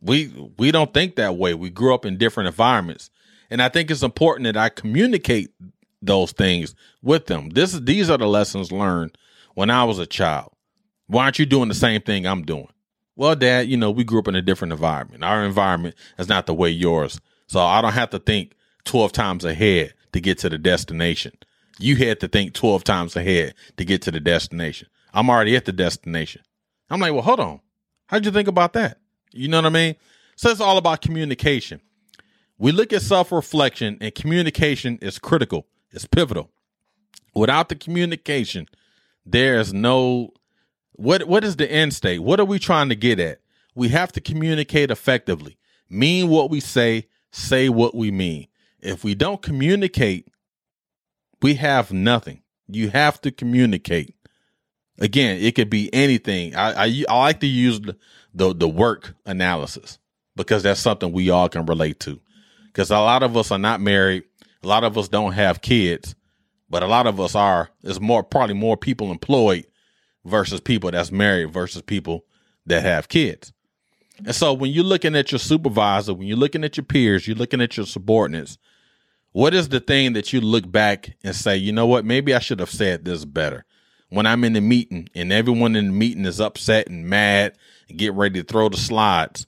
we 0.00 0.28
we 0.58 0.70
don't 0.70 0.92
think 0.92 1.16
that 1.16 1.36
way. 1.36 1.54
We 1.54 1.70
grew 1.70 1.94
up 1.94 2.04
in 2.04 2.18
different 2.18 2.48
environments. 2.48 3.10
And 3.50 3.62
I 3.62 3.68
think 3.68 3.90
it's 3.90 4.02
important 4.02 4.44
that 4.44 4.56
I 4.56 4.68
communicate 4.68 5.50
those 6.02 6.32
things 6.32 6.74
with 7.02 7.26
them. 7.26 7.50
This 7.50 7.74
is 7.74 7.82
these 7.82 8.10
are 8.10 8.18
the 8.18 8.26
lessons 8.26 8.72
learned 8.72 9.16
when 9.54 9.70
I 9.70 9.84
was 9.84 9.98
a 9.98 10.06
child. 10.06 10.52
Why 11.06 11.24
aren't 11.24 11.38
you 11.38 11.46
doing 11.46 11.68
the 11.68 11.74
same 11.74 12.02
thing 12.02 12.26
I'm 12.26 12.44
doing? 12.44 12.68
Well, 13.14 13.34
dad, 13.34 13.68
you 13.68 13.76
know, 13.76 13.90
we 13.90 14.04
grew 14.04 14.18
up 14.18 14.28
in 14.28 14.34
a 14.34 14.42
different 14.42 14.72
environment. 14.72 15.24
Our 15.24 15.44
environment 15.44 15.94
is 16.18 16.28
not 16.28 16.46
the 16.46 16.54
way 16.54 16.68
yours. 16.68 17.20
So 17.46 17.60
I 17.60 17.80
don't 17.80 17.94
have 17.94 18.10
to 18.10 18.18
think 18.18 18.52
12 18.84 19.12
times 19.12 19.44
ahead 19.44 19.94
to 20.12 20.20
get 20.20 20.38
to 20.38 20.48
the 20.48 20.58
destination. 20.58 21.32
You 21.78 21.96
had 21.96 22.20
to 22.20 22.28
think 22.28 22.52
12 22.54 22.84
times 22.84 23.16
ahead 23.16 23.54
to 23.76 23.84
get 23.84 24.02
to 24.02 24.10
the 24.10 24.20
destination. 24.20 24.88
I'm 25.14 25.30
already 25.30 25.56
at 25.56 25.64
the 25.64 25.72
destination. 25.72 26.42
I'm 26.90 27.00
like, 27.00 27.12
well, 27.12 27.22
hold 27.22 27.40
on. 27.40 27.60
How'd 28.08 28.24
you 28.24 28.30
think 28.30 28.48
about 28.48 28.74
that? 28.74 28.98
You 29.36 29.48
know 29.48 29.58
what 29.58 29.66
I 29.66 29.70
mean? 29.70 29.96
So 30.36 30.50
it's 30.50 30.60
all 30.60 30.78
about 30.78 31.00
communication. 31.00 31.80
We 32.58 32.72
look 32.72 32.92
at 32.92 33.02
self 33.02 33.32
reflection, 33.32 33.98
and 34.00 34.14
communication 34.14 34.98
is 35.02 35.18
critical, 35.18 35.66
it's 35.90 36.06
pivotal. 36.06 36.50
Without 37.34 37.68
the 37.68 37.74
communication, 37.74 38.66
there's 39.24 39.72
no 39.72 40.30
what 40.92 41.24
what 41.24 41.44
is 41.44 41.56
the 41.56 41.70
end 41.70 41.94
state? 41.94 42.20
What 42.20 42.40
are 42.40 42.44
we 42.44 42.58
trying 42.58 42.88
to 42.88 42.96
get 42.96 43.20
at? 43.20 43.40
We 43.74 43.88
have 43.88 44.12
to 44.12 44.20
communicate 44.20 44.90
effectively. 44.90 45.58
Mean 45.90 46.28
what 46.28 46.50
we 46.50 46.60
say, 46.60 47.08
say 47.30 47.68
what 47.68 47.94
we 47.94 48.10
mean. 48.10 48.48
If 48.80 49.04
we 49.04 49.14
don't 49.14 49.42
communicate, 49.42 50.28
we 51.42 51.54
have 51.54 51.92
nothing. 51.92 52.42
You 52.68 52.88
have 52.90 53.20
to 53.20 53.30
communicate. 53.30 54.15
Again, 54.98 55.38
it 55.40 55.54
could 55.54 55.70
be 55.70 55.92
anything. 55.92 56.54
I 56.54 56.84
I, 56.84 57.04
I 57.08 57.18
like 57.18 57.40
to 57.40 57.46
use 57.46 57.80
the, 57.80 57.96
the 58.34 58.54
the 58.54 58.68
work 58.68 59.14
analysis 59.24 59.98
because 60.36 60.62
that's 60.62 60.80
something 60.80 61.12
we 61.12 61.30
all 61.30 61.48
can 61.48 61.66
relate 61.66 62.00
to. 62.00 62.20
Because 62.66 62.90
a 62.90 62.98
lot 62.98 63.22
of 63.22 63.36
us 63.36 63.50
are 63.50 63.58
not 63.58 63.80
married, 63.80 64.24
a 64.62 64.66
lot 64.66 64.84
of 64.84 64.98
us 64.98 65.08
don't 65.08 65.32
have 65.32 65.62
kids, 65.62 66.14
but 66.68 66.82
a 66.82 66.86
lot 66.86 67.06
of 67.06 67.20
us 67.20 67.34
are. 67.34 67.70
There's 67.82 68.00
more 68.00 68.22
probably 68.22 68.54
more 68.54 68.76
people 68.76 69.10
employed 69.10 69.66
versus 70.24 70.60
people 70.60 70.90
that's 70.90 71.12
married 71.12 71.52
versus 71.52 71.82
people 71.82 72.24
that 72.66 72.82
have 72.82 73.08
kids. 73.08 73.52
And 74.24 74.34
so 74.34 74.52
when 74.52 74.70
you're 74.70 74.84
looking 74.84 75.14
at 75.14 75.30
your 75.30 75.38
supervisor, 75.38 76.14
when 76.14 76.26
you're 76.26 76.36
looking 76.36 76.64
at 76.64 76.76
your 76.76 76.84
peers, 76.84 77.26
you're 77.26 77.36
looking 77.36 77.60
at 77.60 77.76
your 77.76 77.86
subordinates, 77.86 78.58
what 79.32 79.52
is 79.54 79.68
the 79.68 79.80
thing 79.80 80.14
that 80.14 80.32
you 80.32 80.40
look 80.40 80.70
back 80.70 81.16
and 81.22 81.34
say, 81.34 81.56
you 81.56 81.70
know 81.70 81.86
what, 81.86 82.04
maybe 82.04 82.34
I 82.34 82.38
should 82.38 82.60
have 82.60 82.70
said 82.70 83.04
this 83.04 83.24
better? 83.24 83.64
When 84.08 84.26
I'm 84.26 84.44
in 84.44 84.52
the 84.52 84.60
meeting 84.60 85.08
and 85.14 85.32
everyone 85.32 85.74
in 85.76 85.86
the 85.86 85.92
meeting 85.92 86.24
is 86.24 86.40
upset 86.40 86.88
and 86.88 87.06
mad 87.06 87.56
and 87.88 87.98
get 87.98 88.14
ready 88.14 88.40
to 88.40 88.46
throw 88.46 88.68
the 88.68 88.76
slides, 88.76 89.46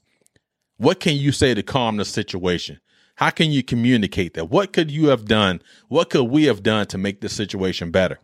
what 0.77 0.99
can 0.99 1.15
you 1.15 1.31
say 1.31 1.53
to 1.53 1.63
calm 1.63 1.97
the 1.97 2.05
situation? 2.05 2.79
How 3.15 3.29
can 3.29 3.51
you 3.51 3.63
communicate 3.63 4.33
that? 4.35 4.49
What 4.49 4.73
could 4.73 4.91
you 4.91 5.07
have 5.07 5.25
done? 5.25 5.61
What 5.87 6.09
could 6.09 6.25
we 6.25 6.45
have 6.45 6.63
done 6.63 6.87
to 6.87 6.97
make 6.97 7.21
the 7.21 7.29
situation 7.29 7.91
better? 7.91 8.19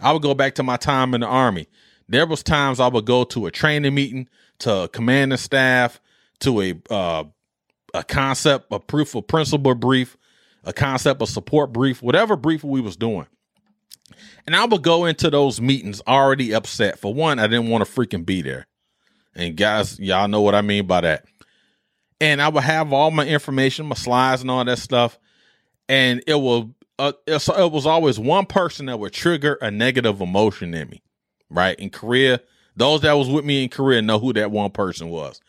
I 0.00 0.12
would 0.12 0.22
go 0.22 0.34
back 0.34 0.54
to 0.56 0.62
my 0.62 0.76
time 0.76 1.14
in 1.14 1.22
the 1.22 1.26
army 1.26 1.66
there 2.08 2.26
was 2.26 2.42
times 2.42 2.80
I 2.80 2.88
would 2.88 3.04
go 3.04 3.24
to 3.24 3.46
a 3.46 3.50
training 3.50 3.94
meeting, 3.94 4.28
to 4.60 4.82
a 4.82 4.88
commanding 4.88 5.38
staff, 5.38 6.00
to 6.40 6.60
a 6.62 6.74
uh, 6.90 7.24
a 7.94 8.04
concept, 8.04 8.66
a 8.70 8.80
proof 8.80 9.14
of 9.14 9.26
principle 9.26 9.74
brief, 9.74 10.16
a 10.64 10.72
concept 10.72 11.22
of 11.22 11.28
support 11.28 11.72
brief, 11.72 12.02
whatever 12.02 12.36
brief 12.36 12.64
we 12.64 12.80
was 12.80 12.96
doing. 12.96 13.26
And 14.46 14.56
I 14.56 14.64
would 14.64 14.82
go 14.82 15.04
into 15.04 15.30
those 15.30 15.60
meetings 15.60 16.00
already 16.06 16.54
upset. 16.54 16.98
For 16.98 17.12
one, 17.12 17.38
I 17.38 17.46
didn't 17.46 17.68
want 17.68 17.86
to 17.86 17.92
freaking 17.92 18.24
be 18.24 18.42
there. 18.42 18.66
And 19.34 19.56
guys, 19.56 20.00
y'all 20.00 20.28
know 20.28 20.40
what 20.40 20.54
I 20.54 20.62
mean 20.62 20.86
by 20.86 21.02
that. 21.02 21.24
And 22.20 22.42
I 22.42 22.48
would 22.48 22.64
have 22.64 22.92
all 22.92 23.10
my 23.10 23.26
information, 23.26 23.86
my 23.86 23.94
slides 23.94 24.42
and 24.42 24.50
all 24.50 24.64
that 24.64 24.78
stuff. 24.78 25.18
And 25.88 26.22
it 26.26 26.34
will 26.34 26.74
uh, 26.98 27.12
it 27.26 27.72
was 27.72 27.86
always 27.86 28.18
one 28.18 28.46
person 28.46 28.86
that 28.86 28.98
would 28.98 29.12
trigger 29.12 29.56
a 29.60 29.70
negative 29.70 30.20
emotion 30.20 30.74
in 30.74 30.88
me 30.88 31.02
right? 31.50 31.78
In 31.78 31.90
Korea, 31.90 32.40
those 32.76 33.02
that 33.02 33.12
was 33.12 33.28
with 33.28 33.44
me 33.44 33.64
in 33.64 33.68
Korea 33.68 34.02
know 34.02 34.18
who 34.18 34.32
that 34.34 34.50
one 34.50 34.70
person 34.70 35.08
was. 35.08 35.40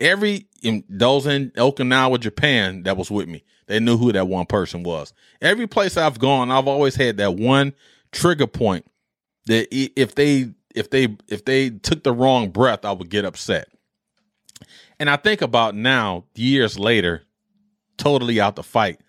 Every 0.00 0.48
in, 0.62 0.84
those 0.88 1.26
in 1.26 1.50
Okinawa, 1.52 2.20
Japan, 2.20 2.82
that 2.82 2.96
was 2.96 3.10
with 3.10 3.28
me, 3.28 3.44
they 3.66 3.80
knew 3.80 3.96
who 3.96 4.12
that 4.12 4.28
one 4.28 4.46
person 4.46 4.82
was. 4.82 5.12
Every 5.40 5.66
place 5.66 5.96
I've 5.96 6.18
gone, 6.18 6.50
I've 6.50 6.68
always 6.68 6.94
had 6.94 7.16
that 7.18 7.36
one 7.36 7.72
trigger 8.12 8.46
point 8.46 8.86
that 9.46 9.68
if 9.72 10.14
they 10.14 10.50
if 10.74 10.90
they 10.90 11.16
if 11.28 11.44
they 11.44 11.70
took 11.70 12.02
the 12.02 12.12
wrong 12.12 12.50
breath, 12.50 12.84
I 12.84 12.92
would 12.92 13.10
get 13.10 13.24
upset. 13.24 13.68
And 14.98 15.10
I 15.10 15.16
think 15.16 15.42
about 15.42 15.74
now, 15.74 16.24
years 16.34 16.78
later, 16.78 17.22
totally 17.96 18.40
out 18.40 18.56
the 18.56 18.62
fight. 18.62 19.00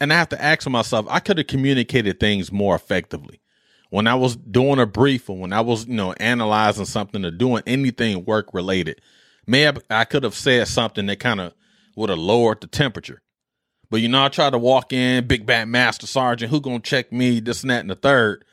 And 0.00 0.12
I 0.12 0.16
have 0.16 0.28
to 0.30 0.42
ask 0.42 0.68
myself, 0.68 1.06
I 1.08 1.20
could 1.20 1.38
have 1.38 1.46
communicated 1.46 2.18
things 2.18 2.50
more 2.50 2.74
effectively 2.74 3.40
when 3.94 4.08
I 4.08 4.16
was 4.16 4.34
doing 4.34 4.80
a 4.80 4.86
brief 4.86 5.30
or 5.30 5.38
when 5.38 5.52
I 5.52 5.60
was, 5.60 5.86
you 5.86 5.94
know, 5.94 6.14
analyzing 6.14 6.84
something 6.84 7.24
or 7.24 7.30
doing 7.30 7.62
anything 7.64 8.24
work 8.24 8.52
related, 8.52 9.00
maybe 9.46 9.80
I 9.88 10.04
could 10.04 10.24
have 10.24 10.34
said 10.34 10.66
something 10.66 11.06
that 11.06 11.20
kind 11.20 11.40
of 11.40 11.54
would 11.94 12.10
have 12.10 12.18
lowered 12.18 12.60
the 12.60 12.66
temperature. 12.66 13.22
But 13.90 14.00
you 14.00 14.08
know, 14.08 14.24
I 14.24 14.28
try 14.28 14.50
to 14.50 14.58
walk 14.58 14.92
in, 14.92 15.26
big 15.26 15.46
bad 15.46 15.68
master 15.68 16.06
sergeant, 16.06 16.50
who 16.50 16.60
gonna 16.60 16.80
check 16.80 17.12
me, 17.12 17.40
this 17.40 17.62
and 17.62 17.70
that 17.70 17.80
and 17.80 17.90
the 17.90 17.94
third. 17.94 18.44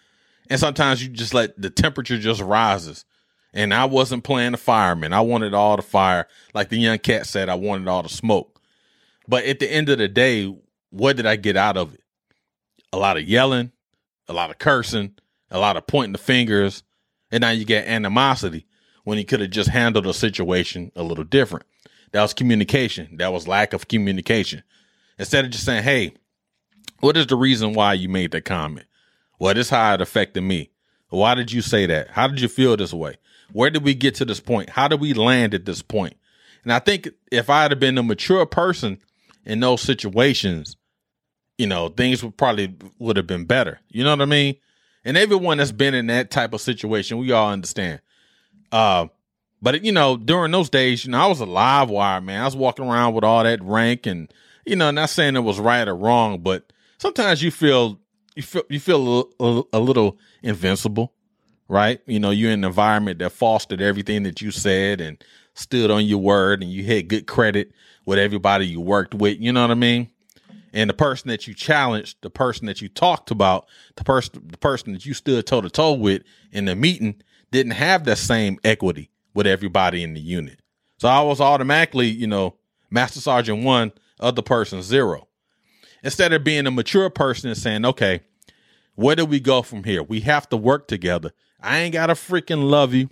And 0.50 0.60
sometimes 0.60 1.02
you 1.02 1.10
just 1.10 1.34
let 1.34 1.60
the 1.60 1.70
temperature 1.70 2.18
just 2.18 2.42
rises. 2.42 3.06
And 3.54 3.74
I 3.74 3.86
wasn't 3.86 4.24
playing 4.24 4.54
the 4.54 4.58
fireman. 4.58 5.14
I 5.14 5.22
wanted 5.22 5.54
all 5.54 5.76
the 5.76 5.82
fire. 5.82 6.28
Like 6.54 6.70
the 6.70 6.78
young 6.78 7.00
cat 7.00 7.26
said, 7.26 7.50
I 7.50 7.56
wanted 7.56 7.88
all 7.88 8.04
the 8.04 8.10
smoke. 8.10 8.62
But 9.28 9.46
at 9.46 9.60
the 9.60 9.72
end 9.72 9.90
of 9.90 9.98
the 9.98 10.08
day, 10.08 10.54
what 10.90 11.16
did 11.16 11.26
I 11.26 11.36
get 11.36 11.58
out 11.58 11.78
of 11.78 11.94
it? 11.94 12.02
A 12.94 12.98
lot 12.98 13.18
of 13.18 13.24
yelling, 13.24 13.72
a 14.28 14.34
lot 14.34 14.50
of 14.50 14.58
cursing, 14.58 15.16
a 15.50 15.60
lot 15.60 15.78
of 15.78 15.88
pointing 15.88 16.14
the 16.14 16.18
fingers, 16.18 16.84
and 17.32 17.42
now 17.42 17.50
you 17.50 17.66
get 17.66 17.88
animosity 17.88 18.68
when 19.04 19.18
he 19.18 19.24
could 19.24 19.40
have 19.40 19.50
just 19.50 19.70
handled 19.70 20.06
the 20.06 20.14
situation 20.14 20.92
a 20.96 21.04
little 21.04 21.24
different. 21.24 21.66
That 22.12 22.22
was 22.22 22.34
communication. 22.34 23.18
That 23.18 23.32
was 23.32 23.48
lack 23.48 23.74
of 23.74 23.88
communication. 23.88 24.64
Instead 25.18 25.46
of 25.46 25.52
just 25.52 25.66
saying, 25.66 25.84
hey, 25.84 26.14
what 27.00 27.18
is 27.18 27.28
the 27.28 27.36
reason 27.36 27.74
why 27.74 27.94
you 27.94 28.10
made 28.10 28.32
that 28.32 28.46
comment? 28.46 28.86
Well, 29.40 29.54
this 29.54 29.70
how 29.70 29.94
it 29.94 30.02
affected 30.02 30.42
me. 30.42 30.70
Why 31.10 31.36
did 31.36 31.52
you 31.52 31.62
say 31.62 31.86
that? 31.88 32.10
How 32.10 32.28
did 32.28 32.40
you 32.40 32.48
feel 32.48 32.78
this 32.78 32.94
way? 32.94 33.18
Where 33.52 33.70
did 33.70 33.84
we 33.84 33.94
get 33.94 34.16
to 34.16 34.26
this 34.26 34.40
point? 34.40 34.70
How 34.70 34.88
did 34.88 35.02
we 35.02 35.14
land 35.14 35.54
at 35.54 35.66
this 35.66 35.82
point? 35.82 36.16
And 36.64 36.72
I 36.72 36.80
think 36.80 37.10
if 37.32 37.50
I 37.50 37.64
had 37.64 37.80
been 37.80 37.98
a 37.98 38.04
mature 38.04 38.46
person 38.46 39.00
in 39.46 39.60
those 39.60 39.82
situations, 39.82 40.78
you 41.58 41.68
know, 41.68 41.90
things 41.90 42.24
would 42.24 42.38
probably 42.38 42.76
would 43.00 43.18
have 43.18 43.28
been 43.28 43.46
better. 43.46 43.80
You 43.90 44.04
know 44.04 44.12
what 44.12 44.22
I 44.22 44.26
mean? 44.26 44.56
and 45.04 45.18
everyone 45.18 45.58
that's 45.58 45.72
been 45.72 45.94
in 45.94 46.08
that 46.08 46.32
type 46.32 46.54
of 46.54 46.62
situation, 46.62 47.18
we 47.18 47.32
all 47.32 47.52
understand. 47.52 48.02
Uh, 48.72 49.08
but 49.62 49.84
you 49.84 49.92
know, 49.92 50.18
during 50.18 50.52
those 50.52 50.70
days, 50.70 51.06
you 51.06 51.12
know, 51.12 51.20
I 51.20 51.28
was 51.28 51.40
a 51.40 51.46
live 51.46 51.90
wire 51.90 52.22
man. 52.22 52.42
I 52.42 52.46
was 52.46 52.56
walking 52.56 52.86
around 52.86 53.14
with 53.14 53.24
all 53.24 53.44
that 53.44 53.62
rank, 53.62 54.06
and 54.06 54.32
you 54.66 54.76
know, 54.76 54.92
not 54.92 55.10
saying 55.10 55.36
it 55.36 55.42
was 55.42 55.60
right 55.60 55.88
or 55.88 55.96
wrong, 55.96 56.40
but 56.40 56.72
sometimes 56.98 57.42
you 57.42 57.52
feel 57.52 58.00
you 58.36 58.44
feel 58.44 58.64
you 58.70 58.80
feel 58.80 59.30
a, 59.40 59.64
a 59.74 59.80
little 59.80 60.18
invincible, 60.42 61.14
right? 61.68 62.02
You 62.06 62.20
know, 62.20 62.32
you're 62.32 62.52
in 62.52 62.60
an 62.60 62.66
environment 62.66 63.20
that 63.20 63.32
fostered 63.32 63.82
everything 63.82 64.24
that 64.24 64.42
you 64.42 64.52
said 64.52 65.02
and 65.02 65.24
stood 65.54 65.92
on 65.92 66.06
your 66.06 66.20
word, 66.20 66.62
and 66.62 66.72
you 66.72 66.84
had 66.86 67.08
good 67.08 67.28
credit 67.28 67.72
with 68.06 68.20
everybody 68.20 68.68
you 68.68 68.82
worked 68.82 69.14
with. 69.14 69.40
You 69.40 69.52
know 69.52 69.62
what 69.62 69.72
I 69.72 69.76
mean? 69.76 70.10
and 70.74 70.90
the 70.90 70.94
person 70.94 71.30
that 71.30 71.48
you 71.48 71.54
challenged, 71.54 72.18
the 72.22 72.30
person 72.30 72.66
that 72.68 72.82
you 72.82 72.88
talked 72.88 73.32
about, 73.32 73.68
the 73.96 74.04
person 74.04 74.42
the 74.48 74.58
person 74.58 74.94
that 74.94 75.06
you 75.06 75.14
stood 75.14 75.46
toe 75.46 75.62
to 75.62 75.70
toe 75.70 75.94
with 75.94 76.24
in 76.52 76.66
the 76.66 76.76
meeting 76.76 77.22
didn't 77.52 77.74
have 77.74 78.06
that 78.06 78.18
same 78.18 78.58
equity 78.64 79.10
with 79.34 79.48
everybody 79.48 80.04
in 80.04 80.14
the 80.14 80.22
unit. 80.22 80.60
So 80.98 81.08
I 81.08 81.22
was 81.22 81.42
automatically, 81.42 82.08
you 82.08 82.28
know, 82.28 82.56
Master 82.90 83.20
Sergeant 83.20 83.64
one, 83.64 83.92
other 84.22 84.42
person 84.42 84.82
zero. 84.82 85.28
Instead 86.04 86.34
of 86.34 86.44
being 86.44 86.66
a 86.66 86.72
mature 86.72 87.10
person 87.10 87.50
and 87.50 87.58
saying, 87.58 87.86
okay, 87.86 88.22
where 88.96 89.16
do 89.16 89.26
we 89.26 89.40
go 89.40 89.62
from 89.62 89.84
here? 89.84 90.04
We 90.04 90.22
have 90.22 90.50
to 90.50 90.58
work 90.58 90.88
together. 90.88 91.32
I 91.60 91.80
ain't 91.80 91.94
gotta 91.94 92.14
freaking 92.14 92.70
love 92.70 92.94
you. 92.94 93.10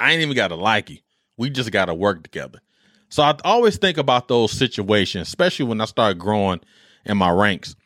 I 0.00 0.12
ain't 0.12 0.22
even 0.22 0.34
gotta 0.36 0.56
like 0.56 0.90
you. 0.90 0.98
We 1.36 1.50
just 1.50 1.70
gotta 1.70 1.94
work 1.94 2.24
together. 2.24 2.60
So 3.08 3.22
I 3.22 3.36
always 3.44 3.76
think 3.76 3.98
about 3.98 4.28
those 4.28 4.52
situations, 4.52 5.28
especially 5.28 5.66
when 5.66 5.80
I 5.80 5.84
start 5.84 6.18
growing 6.18 6.60
in 7.04 7.16
my 7.16 7.30
ranks 7.30 7.76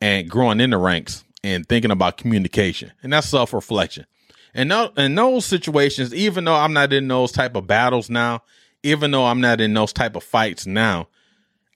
and 0.00 0.28
growing 0.28 0.60
in 0.60 0.70
the 0.70 0.78
ranks 0.78 1.24
and 1.44 1.68
thinking 1.68 1.90
about 1.90 2.16
communication. 2.16 2.92
And 3.02 3.12
that's 3.12 3.28
self 3.28 3.52
reflection. 3.52 4.06
And 4.54 4.68
no, 4.68 4.92
in 4.96 5.14
those 5.14 5.46
situations, 5.46 6.14
even 6.14 6.44
though 6.44 6.54
I'm 6.54 6.72
not 6.72 6.92
in 6.92 7.08
those 7.08 7.32
type 7.32 7.56
of 7.56 7.66
battles 7.66 8.10
now, 8.10 8.42
even 8.82 9.10
though 9.10 9.24
I'm 9.24 9.40
not 9.40 9.60
in 9.60 9.72
those 9.74 9.92
type 9.92 10.14
of 10.16 10.22
fights 10.22 10.66
now, 10.66 11.08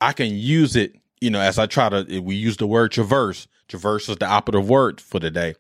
I 0.01 0.13
can 0.13 0.35
use 0.35 0.77
it, 0.77 0.97
you 1.21 1.31
know, 1.31 1.41
as 1.41 1.59
I 1.59 1.67
try 1.67 1.89
to, 1.89 2.21
we 2.21 2.35
use 2.37 2.57
the 2.57 2.67
word 2.67 2.93
traverse. 2.93 3.49
Traverse 3.69 4.09
is 4.09 4.17
the 4.17 4.27
operative 4.27 4.69
word 4.69 5.01
for 5.01 5.19
today. 5.19 5.55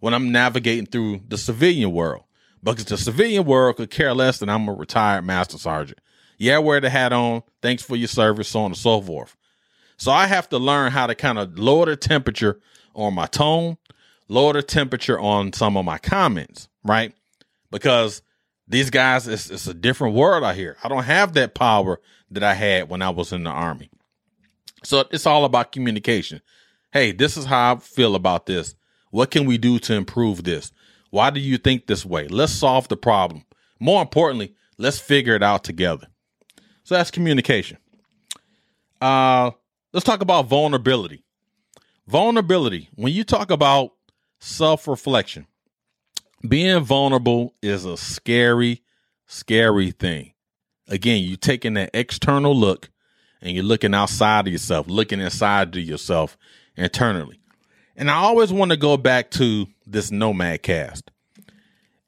When 0.00 0.12
I'm 0.12 0.30
navigating 0.30 0.86
through 0.86 1.22
the 1.28 1.38
civilian 1.38 1.92
world, 1.92 2.24
because 2.62 2.84
the 2.84 2.98
civilian 2.98 3.44
world 3.44 3.76
could 3.76 3.90
care 3.90 4.12
less 4.12 4.38
than 4.38 4.48
I'm 4.48 4.68
a 4.68 4.72
retired 4.72 5.24
master 5.24 5.58
sergeant. 5.58 6.00
Yeah, 6.38 6.58
wear 6.58 6.80
the 6.80 6.90
hat 6.90 7.12
on. 7.12 7.42
Thanks 7.62 7.82
for 7.82 7.96
your 7.96 8.08
service, 8.08 8.48
so 8.48 8.60
on 8.60 8.66
and 8.66 8.76
so 8.76 9.00
forth. 9.00 9.36
So 9.96 10.10
I 10.10 10.26
have 10.26 10.48
to 10.50 10.58
learn 10.58 10.92
how 10.92 11.06
to 11.06 11.14
kind 11.14 11.38
of 11.38 11.58
lower 11.58 11.86
the 11.86 11.96
temperature 11.96 12.60
on 12.94 13.14
my 13.14 13.26
tone, 13.26 13.78
lower 14.28 14.52
the 14.52 14.62
temperature 14.62 15.18
on 15.18 15.52
some 15.52 15.76
of 15.76 15.84
my 15.84 15.98
comments, 15.98 16.68
right? 16.84 17.14
Because 17.70 18.20
these 18.68 18.90
guys, 18.90 19.28
it's, 19.28 19.50
it's 19.50 19.66
a 19.66 19.74
different 19.74 20.14
world 20.14 20.44
out 20.44 20.56
here. 20.56 20.76
I 20.82 20.88
don't 20.88 21.04
have 21.04 21.34
that 21.34 21.54
power 21.54 22.00
that 22.30 22.42
I 22.42 22.54
had 22.54 22.88
when 22.88 23.02
I 23.02 23.10
was 23.10 23.32
in 23.32 23.44
the 23.44 23.50
army. 23.50 23.90
So 24.82 25.04
it's 25.10 25.26
all 25.26 25.44
about 25.44 25.72
communication. 25.72 26.42
Hey, 26.92 27.12
this 27.12 27.36
is 27.36 27.44
how 27.44 27.74
I 27.74 27.78
feel 27.78 28.14
about 28.14 28.46
this. 28.46 28.74
What 29.10 29.30
can 29.30 29.46
we 29.46 29.58
do 29.58 29.78
to 29.80 29.94
improve 29.94 30.44
this? 30.44 30.72
Why 31.10 31.30
do 31.30 31.40
you 31.40 31.58
think 31.58 31.86
this 31.86 32.04
way? 32.04 32.28
Let's 32.28 32.52
solve 32.52 32.88
the 32.88 32.96
problem. 32.96 33.44
More 33.78 34.02
importantly, 34.02 34.54
let's 34.78 34.98
figure 34.98 35.34
it 35.34 35.42
out 35.42 35.64
together. 35.64 36.08
So 36.84 36.94
that's 36.94 37.10
communication. 37.10 37.78
Uh, 39.00 39.52
let's 39.92 40.04
talk 40.04 40.22
about 40.22 40.46
vulnerability. 40.46 41.24
Vulnerability. 42.06 42.88
When 42.94 43.12
you 43.12 43.24
talk 43.24 43.50
about 43.50 43.92
self 44.40 44.86
reflection, 44.86 45.46
being 46.48 46.82
vulnerable 46.84 47.54
is 47.62 47.84
a 47.84 47.96
scary, 47.96 48.82
scary 49.26 49.90
thing. 49.90 50.32
Again, 50.88 51.22
you're 51.22 51.36
taking 51.36 51.74
that 51.74 51.90
external 51.94 52.54
look 52.54 52.90
and 53.40 53.54
you're 53.54 53.64
looking 53.64 53.94
outside 53.94 54.46
of 54.46 54.52
yourself, 54.52 54.88
looking 54.88 55.20
inside 55.20 55.76
of 55.76 55.82
yourself 55.82 56.36
internally. 56.76 57.40
And 57.96 58.10
I 58.10 58.14
always 58.14 58.52
want 58.52 58.70
to 58.72 58.76
go 58.76 58.96
back 58.96 59.30
to 59.32 59.66
this 59.86 60.10
Nomad 60.10 60.62
cast. 60.62 61.10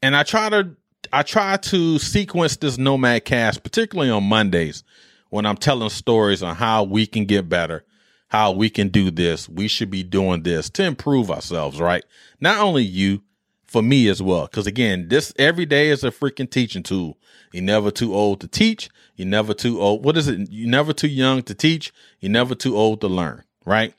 And 0.02 0.14
I 0.14 0.22
try 0.22 0.48
to 0.50 0.76
I 1.12 1.22
try 1.22 1.56
to 1.56 1.98
sequence 1.98 2.56
this 2.56 2.76
Nomad 2.76 3.24
cast, 3.24 3.62
particularly 3.62 4.10
on 4.10 4.24
Mondays 4.24 4.84
when 5.30 5.46
I'm 5.46 5.56
telling 5.56 5.88
stories 5.90 6.42
on 6.42 6.56
how 6.56 6.84
we 6.84 7.06
can 7.06 7.24
get 7.24 7.48
better, 7.48 7.84
how 8.28 8.52
we 8.52 8.68
can 8.70 8.88
do 8.88 9.10
this. 9.10 9.48
We 9.48 9.68
should 9.68 9.90
be 9.90 10.02
doing 10.02 10.42
this 10.42 10.68
to 10.70 10.84
improve 10.84 11.30
ourselves, 11.30 11.80
right? 11.80 12.04
Not 12.40 12.58
only 12.58 12.82
you, 12.84 13.22
for 13.68 13.82
me 13.82 14.08
as 14.08 14.20
well. 14.20 14.48
Cause 14.48 14.66
again, 14.66 15.08
this 15.08 15.32
every 15.38 15.66
day 15.66 15.90
is 15.90 16.02
a 16.02 16.10
freaking 16.10 16.50
teaching 16.50 16.82
tool. 16.82 17.18
You're 17.52 17.62
never 17.62 17.90
too 17.90 18.14
old 18.14 18.40
to 18.40 18.48
teach. 18.48 18.88
You're 19.14 19.28
never 19.28 19.54
too 19.54 19.80
old. 19.80 20.04
What 20.04 20.16
is 20.16 20.26
it? 20.26 20.50
You're 20.50 20.70
never 20.70 20.92
too 20.92 21.08
young 21.08 21.42
to 21.42 21.54
teach. 21.54 21.92
You're 22.20 22.32
never 22.32 22.54
too 22.54 22.76
old 22.76 23.00
to 23.02 23.08
learn, 23.08 23.44
right? 23.64 23.94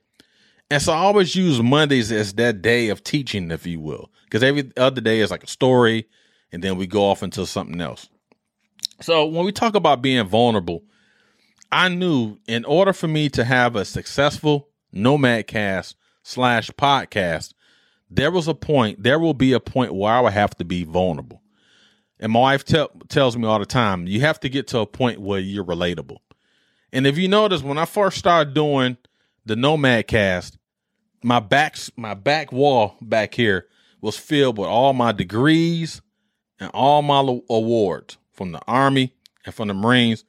And 0.72 0.82
so 0.82 0.94
I 0.94 0.98
always 0.98 1.36
use 1.36 1.62
Mondays 1.62 2.12
as 2.12 2.34
that 2.34 2.62
day 2.62 2.90
of 2.90 3.04
teaching, 3.04 3.50
if 3.52 3.66
you 3.66 3.80
will, 3.80 4.12
because 4.26 4.44
every 4.44 4.72
other 4.78 5.02
day 5.02 5.20
is 5.20 5.32
like 5.32 5.44
a 5.44 5.48
story, 5.48 6.08
and 6.52 6.64
then 6.64 6.78
we 6.78 6.86
go 6.86 7.04
off 7.06 7.24
into 7.24 7.46
something 7.46 7.82
else. 7.82 8.10
So 9.02 9.26
when 9.26 9.46
we 9.46 9.52
talk 9.52 9.76
about 9.76 10.02
being 10.02 10.26
vulnerable, 10.28 10.84
I 11.72 11.90
knew 11.90 12.38
in 12.48 12.66
order 12.66 12.94
for 12.94 13.08
me 13.08 13.30
to 13.30 13.44
have 13.44 13.76
a 13.76 13.86
successful 13.86 14.68
Nomad 14.92 15.48
cast 15.48 15.96
slash 16.24 16.70
podcast, 16.72 17.54
there 18.10 18.32
was 18.32 18.48
a 18.48 18.54
point, 18.54 19.04
there 19.04 19.20
will 19.20 19.34
be 19.34 19.54
a 19.54 19.60
point 19.60 19.94
where 19.94 20.12
I 20.12 20.22
would 20.22 20.34
have 20.34 20.56
to 20.58 20.66
be 20.66 20.84
vulnerable. 20.84 21.42
And 22.20 22.32
my 22.32 22.40
wife 22.40 22.66
te- 22.66 22.88
tells 23.08 23.38
me 23.38 23.48
all 23.48 23.60
the 23.60 23.66
time, 23.66 24.08
you 24.08 24.22
have 24.22 24.40
to 24.42 24.50
get 24.50 24.68
to 24.70 24.80
a 24.80 24.86
point 24.86 25.20
where 25.20 25.40
you're 25.40 25.64
relatable. 25.64 26.18
And 26.92 27.06
if 27.08 27.18
you 27.18 27.28
notice, 27.28 27.62
when 27.62 27.78
I 27.78 27.86
first 27.86 28.18
started 28.18 28.54
doing 28.54 28.98
the 29.46 29.56
Nomad 29.56 30.08
cast, 30.08 30.58
my 31.22 31.40
back 31.40 31.78
my 31.98 32.14
back 32.14 32.52
wall 32.52 32.96
back 33.02 33.34
here 33.34 33.68
was 34.02 34.18
filled 34.18 34.58
with 34.58 34.68
all 34.68 34.94
my 34.94 35.12
degrees 35.12 36.02
and 36.60 36.72
all 36.74 37.02
my 37.02 37.20
awards 37.50 38.18
from 38.32 38.54
the 38.54 38.62
Army 38.68 39.14
and 39.46 39.54
from 39.54 39.68
the 39.68 39.74
Marines 39.74 40.24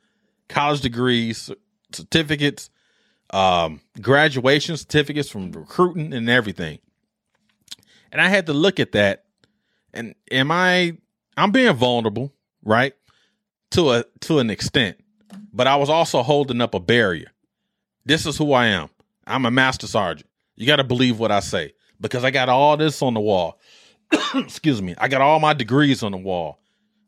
college 0.50 0.80
degrees, 0.82 1.50
certificates, 1.92 2.68
um, 3.30 3.80
graduation 4.00 4.76
certificates 4.76 5.30
from 5.30 5.52
recruiting 5.52 6.12
and 6.12 6.28
everything. 6.28 6.80
And 8.12 8.20
I 8.20 8.28
had 8.28 8.46
to 8.46 8.52
look 8.52 8.80
at 8.80 8.92
that 8.92 9.24
and 9.92 10.14
am 10.30 10.50
I 10.50 10.96
I'm 11.36 11.52
being 11.52 11.74
vulnerable, 11.74 12.32
right? 12.64 12.94
To 13.72 13.90
a 13.90 14.04
to 14.20 14.38
an 14.38 14.50
extent. 14.50 14.98
But 15.52 15.66
I 15.66 15.76
was 15.76 15.88
also 15.88 16.22
holding 16.22 16.60
up 16.60 16.74
a 16.74 16.80
barrier. 16.80 17.32
This 18.04 18.26
is 18.26 18.36
who 18.36 18.52
I 18.52 18.66
am. 18.66 18.88
I'm 19.26 19.46
a 19.46 19.50
master 19.50 19.86
sergeant. 19.86 20.28
You 20.56 20.66
got 20.66 20.76
to 20.76 20.84
believe 20.84 21.18
what 21.18 21.30
I 21.30 21.40
say 21.40 21.74
because 22.00 22.24
I 22.24 22.30
got 22.30 22.48
all 22.48 22.76
this 22.76 23.02
on 23.02 23.14
the 23.14 23.20
wall. 23.20 23.58
Excuse 24.34 24.82
me. 24.82 24.94
I 24.98 25.08
got 25.08 25.20
all 25.20 25.38
my 25.40 25.54
degrees 25.54 26.02
on 26.02 26.12
the 26.12 26.18
wall. 26.18 26.58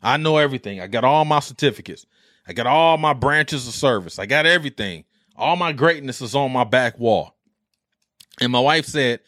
I 0.02 0.16
know 0.16 0.36
everything. 0.38 0.80
I 0.80 0.86
got 0.86 1.04
all 1.04 1.24
my 1.24 1.40
certificates. 1.40 2.06
I 2.46 2.52
got 2.52 2.66
all 2.66 2.98
my 2.98 3.12
branches 3.12 3.68
of 3.68 3.74
service. 3.74 4.18
I 4.18 4.26
got 4.26 4.46
everything. 4.46 5.04
All 5.36 5.56
my 5.56 5.72
greatness 5.72 6.20
is 6.20 6.34
on 6.34 6.52
my 6.52 6.64
back 6.64 6.98
wall. 6.98 7.34
And 8.40 8.52
my 8.52 8.60
wife 8.60 8.86
said, 8.86 9.20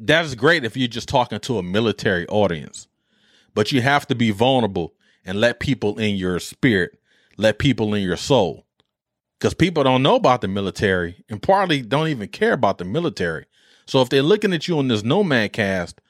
that 0.00 0.24
is 0.24 0.34
great 0.34 0.64
if 0.64 0.76
you're 0.76 0.88
just 0.88 1.08
talking 1.08 1.40
to 1.40 1.58
a 1.58 1.62
military 1.62 2.26
audience, 2.28 2.88
but 3.54 3.72
you 3.72 3.80
have 3.82 4.06
to 4.08 4.14
be 4.14 4.30
vulnerable 4.30 4.94
and 5.24 5.40
let 5.40 5.60
people 5.60 5.98
in 5.98 6.16
your 6.16 6.38
spirit, 6.38 6.98
let 7.36 7.58
people 7.58 7.94
in 7.94 8.02
your 8.02 8.16
soul. 8.16 8.64
Because 9.38 9.54
people 9.54 9.84
don't 9.84 10.02
know 10.02 10.16
about 10.16 10.40
the 10.40 10.48
military 10.48 11.24
and 11.28 11.42
partly 11.42 11.82
don't 11.82 12.08
even 12.08 12.28
care 12.28 12.54
about 12.54 12.78
the 12.78 12.84
military. 12.84 13.44
So 13.86 14.00
if 14.00 14.08
they're 14.08 14.22
looking 14.22 14.52
at 14.54 14.66
you 14.66 14.78
on 14.78 14.88
this 14.88 15.02
Nomad 15.02 15.52
cast, 15.52 16.00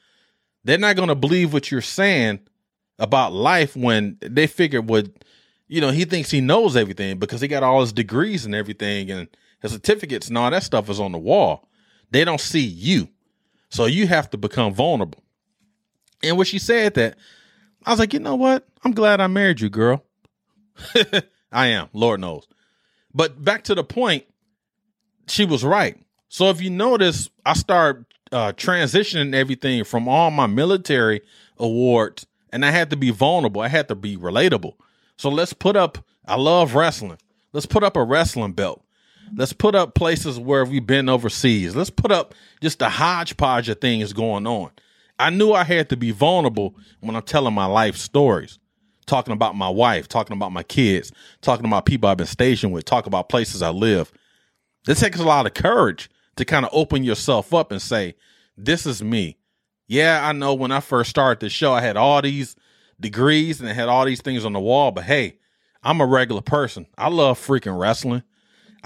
they're 0.63 0.77
not 0.77 0.95
going 0.95 1.09
to 1.09 1.15
believe 1.15 1.51
what 1.51 1.69
you're 1.69 1.81
saying 1.81 2.39
about 2.99 3.33
life 3.33 3.75
when 3.75 4.17
they 4.21 4.47
figure 4.47 4.81
what 4.81 5.09
you 5.67 5.81
know, 5.81 5.91
he 5.91 6.05
thinks 6.05 6.31
he 6.31 6.41
knows 6.41 6.75
everything 6.75 7.19
because 7.19 7.41
he 7.41 7.47
got 7.47 7.63
all 7.63 7.81
his 7.81 7.93
degrees 7.93 8.45
and 8.45 8.55
everything 8.55 9.11
and 9.11 9.27
his 9.61 9.73
certificates 9.73 10.29
and 10.29 10.37
all 10.37 10.49
that 10.49 10.63
stuff 10.63 10.89
is 10.89 10.99
on 10.99 11.11
the 11.11 11.17
wall. 11.17 11.67
They 12.09 12.23
don't 12.23 12.39
see 12.39 12.63
you. 12.63 13.09
So 13.69 13.85
you 13.85 14.07
have 14.07 14.29
to 14.31 14.37
become 14.37 14.73
vulnerable. 14.73 15.23
And 16.23 16.37
when 16.37 16.45
she 16.45 16.59
said 16.59 16.95
that, 16.95 17.17
I 17.85 17.91
was 17.91 17.99
like, 17.99 18.13
you 18.13 18.19
know 18.19 18.35
what? 18.35 18.67
I'm 18.83 18.91
glad 18.91 19.21
I 19.21 19.27
married 19.27 19.61
you, 19.61 19.69
girl. 19.69 20.03
I 21.51 21.67
am, 21.67 21.89
Lord 21.93 22.19
knows. 22.19 22.47
But 23.13 23.43
back 23.43 23.63
to 23.65 23.75
the 23.75 23.83
point, 23.83 24.25
she 25.27 25.45
was 25.45 25.63
right. 25.63 25.97
So 26.29 26.49
if 26.49 26.61
you 26.61 26.69
notice, 26.69 27.29
I 27.45 27.53
start 27.53 28.05
uh, 28.31 28.53
transitioning 28.53 29.33
everything 29.33 29.83
from 29.83 30.07
all 30.07 30.31
my 30.31 30.47
military 30.47 31.21
awards, 31.57 32.25
and 32.51 32.65
I 32.65 32.71
had 32.71 32.89
to 32.89 32.97
be 32.97 33.11
vulnerable. 33.11 33.61
I 33.61 33.69
had 33.69 33.87
to 33.87 33.95
be 33.95 34.17
relatable. 34.17 34.73
So 35.17 35.29
let's 35.29 35.53
put 35.53 35.75
up, 35.75 35.97
I 36.25 36.35
love 36.35 36.75
wrestling. 36.75 37.17
Let's 37.53 37.65
put 37.65 37.83
up 37.83 37.95
a 37.95 38.03
wrestling 38.03 38.51
belt. 38.53 38.83
Let's 39.35 39.53
put 39.53 39.75
up 39.75 39.95
places 39.95 40.39
where 40.39 40.65
we've 40.65 40.85
been 40.85 41.09
overseas. 41.09 41.75
Let's 41.75 41.89
put 41.89 42.11
up 42.11 42.33
just 42.61 42.81
a 42.81 42.89
hodgepodge 42.89 43.69
of 43.69 43.79
things 43.79 44.13
going 44.13 44.47
on. 44.47 44.71
I 45.19 45.29
knew 45.29 45.53
I 45.53 45.63
had 45.63 45.89
to 45.89 45.97
be 45.97 46.11
vulnerable 46.11 46.75
when 46.99 47.15
I'm 47.15 47.23
telling 47.23 47.53
my 47.53 47.65
life 47.65 47.95
stories, 47.95 48.59
talking 49.05 49.33
about 49.33 49.55
my 49.55 49.69
wife, 49.69 50.07
talking 50.07 50.35
about 50.35 50.51
my 50.51 50.63
kids, 50.63 51.11
talking 51.41 51.65
about 51.65 51.85
people 51.85 52.09
I've 52.09 52.17
been 52.17 52.27
stationed 52.27 52.73
with, 52.73 52.85
talking 52.85 53.09
about 53.09 53.29
places 53.29 53.61
I 53.61 53.69
live. 53.69 54.11
This 54.85 54.99
takes 54.99 55.19
a 55.19 55.25
lot 55.25 55.45
of 55.45 55.53
courage 55.53 56.09
to 56.35 56.45
kind 56.45 56.65
of 56.65 56.71
open 56.73 57.03
yourself 57.03 57.53
up 57.53 57.71
and 57.71 57.81
say, 57.81 58.15
This 58.55 58.85
is 58.85 59.03
me. 59.03 59.37
Yeah, 59.87 60.27
I 60.27 60.33
know 60.33 60.53
when 60.53 60.71
I 60.71 60.81
first 60.81 61.09
started 61.09 61.39
the 61.39 61.49
show, 61.49 61.73
I 61.73 61.81
had 61.81 61.97
all 61.97 62.21
these 62.21 62.55
degrees 62.99 63.59
and 63.59 63.69
it 63.69 63.73
had 63.73 63.89
all 63.89 64.05
these 64.05 64.21
things 64.21 64.45
on 64.45 64.53
the 64.53 64.59
wall. 64.59 64.91
But 64.91 65.05
hey, 65.05 65.39
I'm 65.81 66.01
a 66.01 66.05
regular 66.05 66.41
person. 66.41 66.87
I 66.97 67.09
love 67.09 67.39
freaking 67.39 67.79
wrestling. 67.79 68.23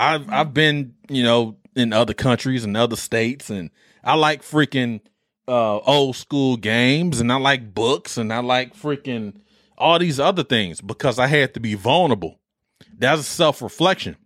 I've 0.01 0.29
I've 0.31 0.53
been, 0.53 0.95
you 1.09 1.21
know, 1.21 1.57
in 1.75 1.93
other 1.93 2.15
countries 2.15 2.63
and 2.65 2.75
other 2.75 2.95
states, 2.95 3.51
and 3.51 3.69
I 4.03 4.15
like 4.15 4.41
freaking 4.41 5.01
uh, 5.47 5.77
old 5.77 6.15
school 6.15 6.57
games, 6.57 7.19
and 7.21 7.31
I 7.31 7.35
like 7.35 7.75
books, 7.75 8.17
and 8.17 8.33
I 8.33 8.39
like 8.39 8.75
freaking 8.75 9.35
all 9.77 9.99
these 9.99 10.19
other 10.19 10.43
things 10.43 10.81
because 10.81 11.19
I 11.19 11.27
had 11.27 11.53
to 11.53 11.59
be 11.59 11.75
vulnerable. 11.75 12.39
That's 12.97 13.21
a 13.21 13.23
self 13.23 13.61
reflection. 13.61 14.17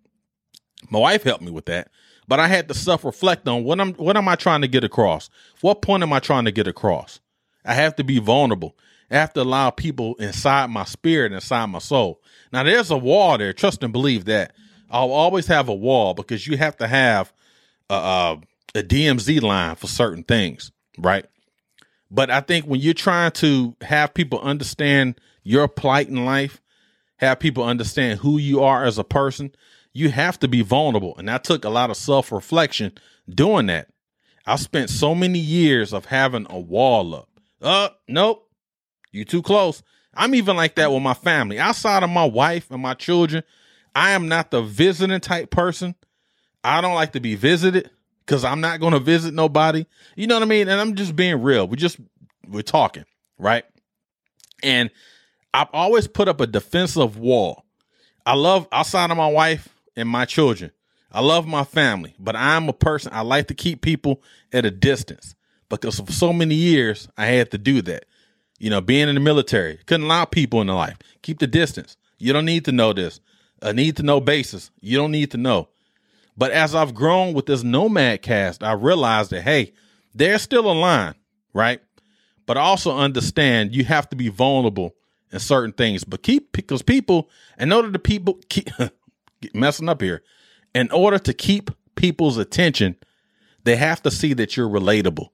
My 0.89 0.99
wife 0.99 1.23
helped 1.23 1.43
me 1.43 1.51
with 1.51 1.65
that, 1.65 1.89
but 2.25 2.39
I 2.39 2.47
had 2.47 2.69
to 2.69 2.73
self 2.73 3.03
reflect 3.03 3.45
on 3.49 3.65
what 3.65 3.81
I'm 3.81 3.93
what 3.95 4.15
am 4.15 4.29
I 4.29 4.35
trying 4.35 4.61
to 4.61 4.69
get 4.69 4.85
across? 4.85 5.29
What 5.59 5.81
point 5.81 6.03
am 6.03 6.13
I 6.13 6.19
trying 6.19 6.45
to 6.45 6.51
get 6.53 6.67
across? 6.67 7.19
I 7.65 7.73
have 7.73 7.97
to 7.97 8.03
be 8.05 8.19
vulnerable. 8.19 8.77
I 9.11 9.15
have 9.15 9.33
to 9.33 9.41
allow 9.41 9.71
people 9.71 10.15
inside 10.15 10.69
my 10.69 10.85
spirit, 10.85 11.33
inside 11.33 11.65
my 11.67 11.79
soul. 11.79 12.21
Now, 12.51 12.63
there's 12.63 12.91
a 12.91 12.97
wall 12.97 13.37
there. 13.37 13.53
Trust 13.53 13.83
and 13.83 13.93
believe 13.93 14.25
that. 14.25 14.55
I'll 14.89 15.11
always 15.11 15.47
have 15.47 15.69
a 15.69 15.73
wall 15.73 16.13
because 16.13 16.47
you 16.47 16.57
have 16.57 16.77
to 16.77 16.87
have 16.87 17.33
a, 17.89 17.93
a, 17.93 18.41
a 18.75 18.83
DMZ 18.83 19.41
line 19.41 19.75
for 19.75 19.87
certain 19.87 20.23
things, 20.23 20.71
right? 20.97 21.25
But 22.11 22.29
I 22.29 22.41
think 22.41 22.65
when 22.65 22.79
you're 22.79 22.93
trying 22.93 23.31
to 23.31 23.75
have 23.81 24.13
people 24.13 24.39
understand 24.39 25.19
your 25.43 25.67
plight 25.67 26.07
in 26.07 26.25
life, 26.25 26.61
have 27.17 27.39
people 27.39 27.63
understand 27.63 28.19
who 28.19 28.37
you 28.37 28.63
are 28.63 28.85
as 28.85 28.97
a 28.97 29.03
person, 29.03 29.51
you 29.93 30.09
have 30.09 30.37
to 30.39 30.47
be 30.47 30.61
vulnerable. 30.61 31.15
And 31.17 31.27
that 31.29 31.43
took 31.43 31.63
a 31.65 31.69
lot 31.69 31.89
of 31.89 31.97
self 31.97 32.31
reflection 32.31 32.91
doing 33.29 33.67
that. 33.67 33.89
I 34.45 34.57
spent 34.57 34.89
so 34.89 35.15
many 35.15 35.39
years 35.39 35.93
of 35.93 36.05
having 36.05 36.45
a 36.49 36.59
wall 36.59 37.15
up. 37.15 37.29
Uh, 37.61 37.89
nope, 38.07 38.47
you 39.11 39.25
too 39.25 39.41
close. 39.41 39.81
I'm 40.13 40.35
even 40.35 40.55
like 40.55 40.75
that 40.75 40.91
with 40.91 41.01
my 41.01 41.13
family. 41.13 41.59
Outside 41.59 42.03
of 42.03 42.09
my 42.09 42.25
wife 42.25 42.69
and 42.69 42.81
my 42.81 42.93
children, 42.93 43.43
I 43.95 44.11
am 44.11 44.27
not 44.27 44.51
the 44.51 44.61
visiting 44.61 45.19
type 45.21 45.49
person. 45.49 45.95
I 46.63 46.81
don't 46.81 46.95
like 46.95 47.13
to 47.13 47.19
be 47.19 47.35
visited 47.35 47.89
because 48.25 48.43
I'm 48.43 48.59
not 48.59 48.79
going 48.79 48.93
to 48.93 48.99
visit 48.99 49.33
nobody. 49.33 49.85
You 50.15 50.27
know 50.27 50.35
what 50.35 50.43
I 50.43 50.47
mean? 50.47 50.67
And 50.67 50.79
I'm 50.81 50.95
just 50.95 51.15
being 51.15 51.41
real. 51.41 51.67
We 51.67 51.77
just 51.77 51.97
we're 52.47 52.61
talking, 52.61 53.05
right? 53.39 53.63
And 54.61 54.89
I've 55.53 55.69
always 55.71 56.07
put 56.07 56.27
up 56.27 56.41
a 56.41 56.47
defensive 56.47 57.17
wall. 57.17 57.63
I 58.25 58.33
love 58.33 58.67
outside 58.71 59.11
of 59.11 59.17
my 59.17 59.29
wife 59.29 59.69
and 59.95 60.09
my 60.09 60.25
children. 60.25 60.71
I 61.11 61.21
love 61.21 61.47
my 61.47 61.63
family, 61.63 62.13
but 62.19 62.35
I'm 62.35 62.67
a 62.67 62.73
person 62.73 63.13
I 63.13 63.21
like 63.21 63.47
to 63.47 63.53
keep 63.53 63.81
people 63.81 64.21
at 64.51 64.65
a 64.65 64.71
distance 64.71 65.35
because 65.69 65.99
for 65.99 66.11
so 66.11 66.33
many 66.33 66.55
years 66.55 67.07
I 67.17 67.27
had 67.27 67.51
to 67.51 67.57
do 67.57 67.81
that. 67.83 68.05
You 68.59 68.69
know, 68.69 68.81
being 68.81 69.07
in 69.07 69.15
the 69.15 69.21
military, 69.21 69.79
couldn't 69.85 70.05
allow 70.05 70.25
people 70.25 70.59
in 70.61 70.67
the 70.67 70.73
life. 70.73 70.97
Keep 71.21 71.39
the 71.39 71.47
distance. 71.47 71.95
You 72.17 72.33
don't 72.33 72.45
need 72.45 72.65
to 72.65 72.71
know 72.71 72.91
this. 72.93 73.19
A 73.65 73.73
need 73.73 73.97
to 73.97 74.03
know 74.03 74.21
basis. 74.21 74.69
You 74.79 74.95
don't 74.95 75.11
need 75.11 75.31
to 75.31 75.37
know. 75.37 75.69
But 76.37 76.51
as 76.51 76.75
I've 76.75 76.93
grown 76.93 77.33
with 77.33 77.47
this 77.47 77.63
Nomad 77.63 78.21
cast, 78.21 78.61
I 78.61 78.73
realized 78.73 79.31
that, 79.31 79.41
hey, 79.41 79.73
there's 80.13 80.43
still 80.43 80.71
a 80.71 80.73
line, 80.73 81.15
right? 81.51 81.81
But 82.45 82.57
also 82.57 82.95
understand 82.95 83.75
you 83.75 83.83
have 83.85 84.07
to 84.09 84.15
be 84.15 84.29
vulnerable 84.29 84.93
in 85.31 85.39
certain 85.39 85.71
things. 85.71 86.03
But 86.03 86.21
keep, 86.21 86.51
because 86.51 86.83
people, 86.83 87.27
in 87.57 87.73
order 87.73 87.91
to 87.91 87.97
people 87.97 88.39
keep 88.49 88.69
messing 89.55 89.89
up 89.89 89.99
here, 89.99 90.21
in 90.75 90.91
order 90.91 91.17
to 91.17 91.33
keep 91.33 91.71
people's 91.95 92.37
attention, 92.37 92.97
they 93.63 93.77
have 93.77 94.03
to 94.03 94.11
see 94.11 94.33
that 94.33 94.55
you're 94.55 94.69
relatable. 94.69 95.29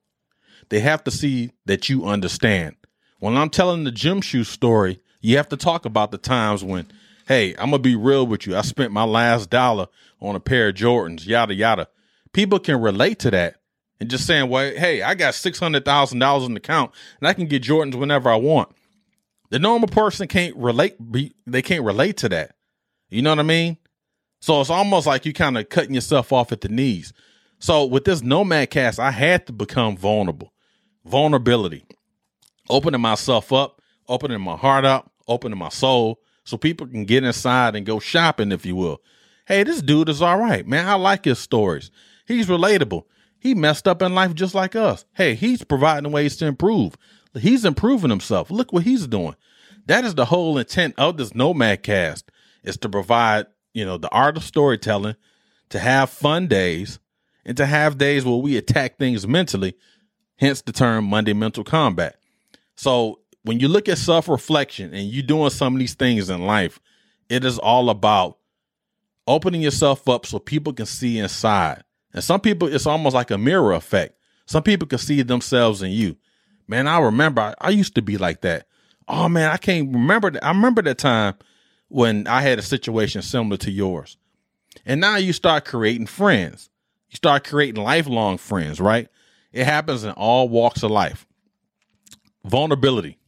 They 0.70 0.80
have 0.80 1.04
to 1.04 1.10
see 1.10 1.50
that 1.66 1.90
you 1.90 2.06
understand. 2.06 2.76
When 3.18 3.36
I'm 3.36 3.50
telling 3.50 3.84
the 3.84 3.92
gym 3.92 4.22
shoe 4.22 4.44
story, 4.44 5.02
you 5.20 5.36
have 5.36 5.50
to 5.50 5.56
talk 5.58 5.84
about 5.84 6.12
the 6.12 6.18
times 6.18 6.64
when 6.64 6.90
Hey, 7.26 7.54
I'm 7.56 7.70
gonna 7.70 7.78
be 7.78 7.96
real 7.96 8.26
with 8.26 8.46
you. 8.46 8.56
I 8.56 8.62
spent 8.62 8.92
my 8.92 9.04
last 9.04 9.50
dollar 9.50 9.88
on 10.20 10.34
a 10.34 10.40
pair 10.40 10.68
of 10.68 10.74
Jordans, 10.74 11.26
yada 11.26 11.54
yada. 11.54 11.88
People 12.32 12.58
can 12.58 12.80
relate 12.80 13.18
to 13.20 13.30
that 13.30 13.56
and 14.00 14.10
just 14.10 14.26
saying, 14.26 14.48
well, 14.48 14.72
hey, 14.74 15.02
I 15.02 15.14
got 15.14 15.34
six 15.34 15.58
hundred 15.58 15.84
thousand 15.84 16.18
dollars 16.18 16.44
in 16.44 16.54
the 16.54 16.58
account 16.58 16.92
and 17.20 17.28
I 17.28 17.32
can 17.32 17.46
get 17.46 17.62
Jordans 17.62 17.94
whenever 17.94 18.30
I 18.30 18.36
want. 18.36 18.70
The 19.50 19.58
normal 19.58 19.88
person 19.88 20.28
can't 20.28 20.56
relate. 20.56 20.96
Be, 21.12 21.34
they 21.46 21.62
can't 21.62 21.84
relate 21.84 22.16
to 22.18 22.28
that. 22.30 22.56
You 23.10 23.22
know 23.22 23.30
what 23.30 23.38
I 23.38 23.42
mean? 23.42 23.76
So 24.40 24.60
it's 24.60 24.70
almost 24.70 25.06
like 25.06 25.24
you 25.26 25.32
kind 25.32 25.56
of 25.58 25.68
cutting 25.68 25.94
yourself 25.94 26.32
off 26.32 26.50
at 26.50 26.62
the 26.62 26.68
knees. 26.68 27.12
So 27.58 27.84
with 27.84 28.04
this 28.04 28.22
Nomad 28.22 28.70
cast, 28.70 28.98
I 28.98 29.12
had 29.12 29.46
to 29.46 29.52
become 29.52 29.96
vulnerable. 29.96 30.52
Vulnerability, 31.04 31.84
opening 32.68 33.00
myself 33.00 33.52
up, 33.52 33.80
opening 34.08 34.40
my 34.40 34.56
heart 34.56 34.84
up, 34.84 35.12
opening 35.28 35.58
my 35.58 35.68
soul, 35.68 36.20
so 36.44 36.56
people 36.56 36.86
can 36.86 37.04
get 37.04 37.24
inside 37.24 37.76
and 37.76 37.86
go 37.86 37.98
shopping, 37.98 38.52
if 38.52 38.66
you 38.66 38.76
will. 38.76 39.00
Hey, 39.46 39.62
this 39.64 39.82
dude 39.82 40.08
is 40.08 40.22
all 40.22 40.38
right, 40.38 40.66
man. 40.66 40.88
I 40.88 40.94
like 40.94 41.24
his 41.24 41.38
stories. 41.38 41.90
He's 42.26 42.46
relatable. 42.46 43.04
He 43.38 43.54
messed 43.54 43.88
up 43.88 44.02
in 44.02 44.14
life 44.14 44.34
just 44.34 44.54
like 44.54 44.76
us. 44.76 45.04
Hey, 45.14 45.34
he's 45.34 45.64
providing 45.64 46.12
ways 46.12 46.36
to 46.36 46.46
improve. 46.46 46.96
He's 47.34 47.64
improving 47.64 48.10
himself. 48.10 48.50
Look 48.50 48.72
what 48.72 48.84
he's 48.84 49.06
doing. 49.06 49.34
That 49.86 50.04
is 50.04 50.14
the 50.14 50.26
whole 50.26 50.58
intent 50.58 50.94
of 50.96 51.16
this 51.16 51.34
Nomad 51.34 51.82
cast 51.82 52.30
is 52.62 52.76
to 52.78 52.88
provide, 52.88 53.46
you 53.72 53.84
know, 53.84 53.98
the 53.98 54.10
art 54.10 54.36
of 54.36 54.44
storytelling, 54.44 55.16
to 55.70 55.78
have 55.78 56.10
fun 56.10 56.46
days, 56.46 57.00
and 57.44 57.56
to 57.56 57.66
have 57.66 57.98
days 57.98 58.24
where 58.24 58.36
we 58.36 58.56
attack 58.56 58.96
things 58.96 59.26
mentally, 59.26 59.74
hence 60.36 60.62
the 60.62 60.70
term 60.70 61.06
Monday 61.06 61.32
Mental 61.32 61.64
Combat. 61.64 62.16
So 62.76 63.21
when 63.44 63.60
you 63.60 63.68
look 63.68 63.88
at 63.88 63.98
self 63.98 64.28
reflection 64.28 64.94
and 64.94 65.08
you 65.08 65.22
doing 65.22 65.50
some 65.50 65.74
of 65.74 65.80
these 65.80 65.94
things 65.94 66.30
in 66.30 66.46
life, 66.46 66.80
it 67.28 67.44
is 67.44 67.58
all 67.58 67.90
about 67.90 68.38
opening 69.26 69.62
yourself 69.62 70.08
up 70.08 70.26
so 70.26 70.38
people 70.38 70.72
can 70.72 70.86
see 70.86 71.18
inside. 71.18 71.82
And 72.12 72.22
some 72.22 72.40
people, 72.40 72.72
it's 72.72 72.86
almost 72.86 73.14
like 73.14 73.30
a 73.30 73.38
mirror 73.38 73.72
effect. 73.72 74.18
Some 74.46 74.62
people 74.62 74.86
can 74.86 74.98
see 74.98 75.22
themselves 75.22 75.82
in 75.82 75.90
you. 75.90 76.16
Man, 76.68 76.86
I 76.86 77.00
remember 77.00 77.40
I, 77.40 77.54
I 77.60 77.70
used 77.70 77.94
to 77.94 78.02
be 78.02 78.18
like 78.18 78.42
that. 78.42 78.66
Oh 79.08 79.28
man, 79.28 79.50
I 79.50 79.56
can't 79.56 79.92
remember. 79.92 80.30
That. 80.30 80.44
I 80.44 80.48
remember 80.48 80.82
that 80.82 80.98
time 80.98 81.34
when 81.88 82.26
I 82.26 82.42
had 82.42 82.58
a 82.58 82.62
situation 82.62 83.22
similar 83.22 83.56
to 83.58 83.70
yours. 83.70 84.16
And 84.86 85.00
now 85.00 85.16
you 85.16 85.32
start 85.32 85.64
creating 85.64 86.06
friends. 86.06 86.70
You 87.10 87.16
start 87.16 87.44
creating 87.44 87.82
lifelong 87.82 88.38
friends, 88.38 88.80
right? 88.80 89.08
It 89.52 89.64
happens 89.64 90.04
in 90.04 90.12
all 90.12 90.48
walks 90.48 90.82
of 90.82 90.90
life. 90.90 91.26
Vulnerability. 92.44 93.18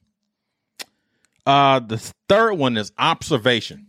Uh, 1.46 1.78
the 1.80 1.98
third 2.28 2.54
one 2.54 2.76
is 2.76 2.92
observation. 2.98 3.86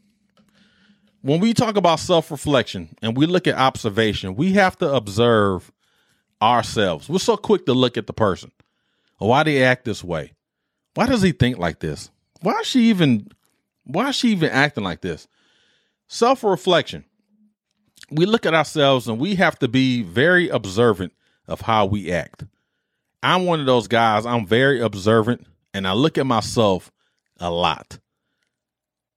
When 1.22 1.40
we 1.40 1.54
talk 1.54 1.78
about 1.78 2.00
self 2.00 2.30
reflection 2.30 2.96
and 3.02 3.18
we 3.18 3.26
look 3.26 3.48
at 3.48 3.56
observation, 3.56 4.36
we 4.36 4.54
have 4.54 4.78
to 4.78 4.94
observe 4.94 5.72
ourselves. 6.42 7.10
We're 7.10 7.20
so 7.20 7.38
quick 7.38 7.66
to 7.66 7.74
look 7.74 7.98
at 7.98 8.08
the 8.08 8.14
person. 8.14 8.52
Why 9.18 9.44
do 9.44 9.52
they 9.52 9.64
act 9.64 9.86
this 9.86 10.04
way? 10.04 10.34
Why 10.94 11.08
does 11.08 11.22
he 11.22 11.32
think 11.32 11.58
like 11.58 11.80
this? 11.80 12.12
Why 12.42 12.54
is 12.60 12.68
she 12.68 12.90
even 12.90 13.30
why 13.86 14.10
is 14.10 14.16
she 14.16 14.30
even 14.30 14.50
acting 14.50 14.84
like 14.84 15.02
this? 15.02 15.28
Self 16.08 16.44
reflection. 16.44 17.06
We 18.12 18.26
look 18.26 18.46
at 18.46 18.54
ourselves 18.54 19.08
and 19.08 19.20
we 19.20 19.36
have 19.36 19.58
to 19.60 19.68
be 19.68 20.04
very 20.04 20.50
observant 20.50 21.14
of 21.48 21.62
how 21.62 21.86
we 21.88 22.12
act. 22.12 22.44
I'm 23.24 23.46
one 23.46 23.60
of 23.60 23.66
those 23.66 23.88
guys, 23.88 24.26
I'm 24.26 24.46
very 24.46 24.80
observant 24.80 25.48
and 25.74 25.88
I 25.88 25.94
look 25.94 26.18
at 26.18 26.28
myself 26.28 26.92
a 27.40 27.50
lot. 27.50 28.00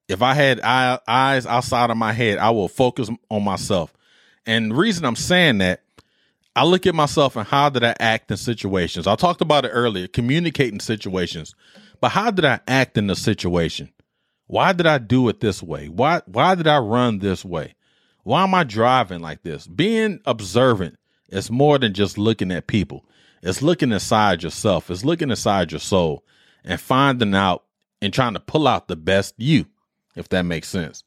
If 0.08 0.22
I 0.22 0.34
had 0.34 0.60
eye, 0.62 0.98
eyes 1.06 1.46
outside 1.46 1.90
of 1.90 1.96
my 1.96 2.12
head, 2.12 2.38
I 2.38 2.50
will 2.50 2.68
focus 2.68 3.10
on 3.30 3.44
myself. 3.44 3.92
And 4.46 4.70
the 4.70 4.74
reason 4.74 5.04
I'm 5.04 5.16
saying 5.16 5.58
that, 5.58 5.82
I 6.56 6.64
look 6.64 6.86
at 6.86 6.94
myself 6.94 7.36
and 7.36 7.46
how 7.46 7.68
did 7.68 7.84
I 7.84 7.94
act 8.00 8.30
in 8.30 8.36
situations. 8.36 9.06
I 9.06 9.14
talked 9.14 9.42
about 9.42 9.64
it 9.64 9.68
earlier, 9.68 10.08
communicating 10.08 10.80
situations. 10.80 11.54
But 12.00 12.08
how 12.08 12.30
did 12.30 12.44
I 12.44 12.60
act 12.66 12.96
in 12.96 13.06
the 13.06 13.14
situation? 13.14 13.90
Why 14.46 14.72
did 14.72 14.86
I 14.86 14.98
do 14.98 15.28
it 15.28 15.40
this 15.40 15.62
way? 15.62 15.88
Why 15.88 16.22
why 16.26 16.54
did 16.54 16.66
I 16.66 16.78
run 16.78 17.18
this 17.18 17.44
way? 17.44 17.74
Why 18.24 18.42
am 18.42 18.54
I 18.54 18.64
driving 18.64 19.20
like 19.20 19.42
this? 19.42 19.66
Being 19.66 20.20
observant 20.26 20.96
is 21.28 21.50
more 21.50 21.78
than 21.78 21.94
just 21.94 22.18
looking 22.18 22.50
at 22.50 22.66
people. 22.66 23.04
It's 23.42 23.62
looking 23.62 23.92
inside 23.92 24.42
yourself. 24.42 24.90
It's 24.90 25.04
looking 25.04 25.30
inside 25.30 25.70
your 25.70 25.80
soul 25.80 26.24
and 26.64 26.80
finding 26.80 27.34
out 27.34 27.64
and 28.00 28.12
trying 28.12 28.34
to 28.34 28.40
pull 28.40 28.68
out 28.68 28.88
the 28.88 28.96
best 28.96 29.34
you, 29.36 29.66
if 30.16 30.28
that 30.30 30.42
makes 30.42 30.68
sense. 30.68 31.04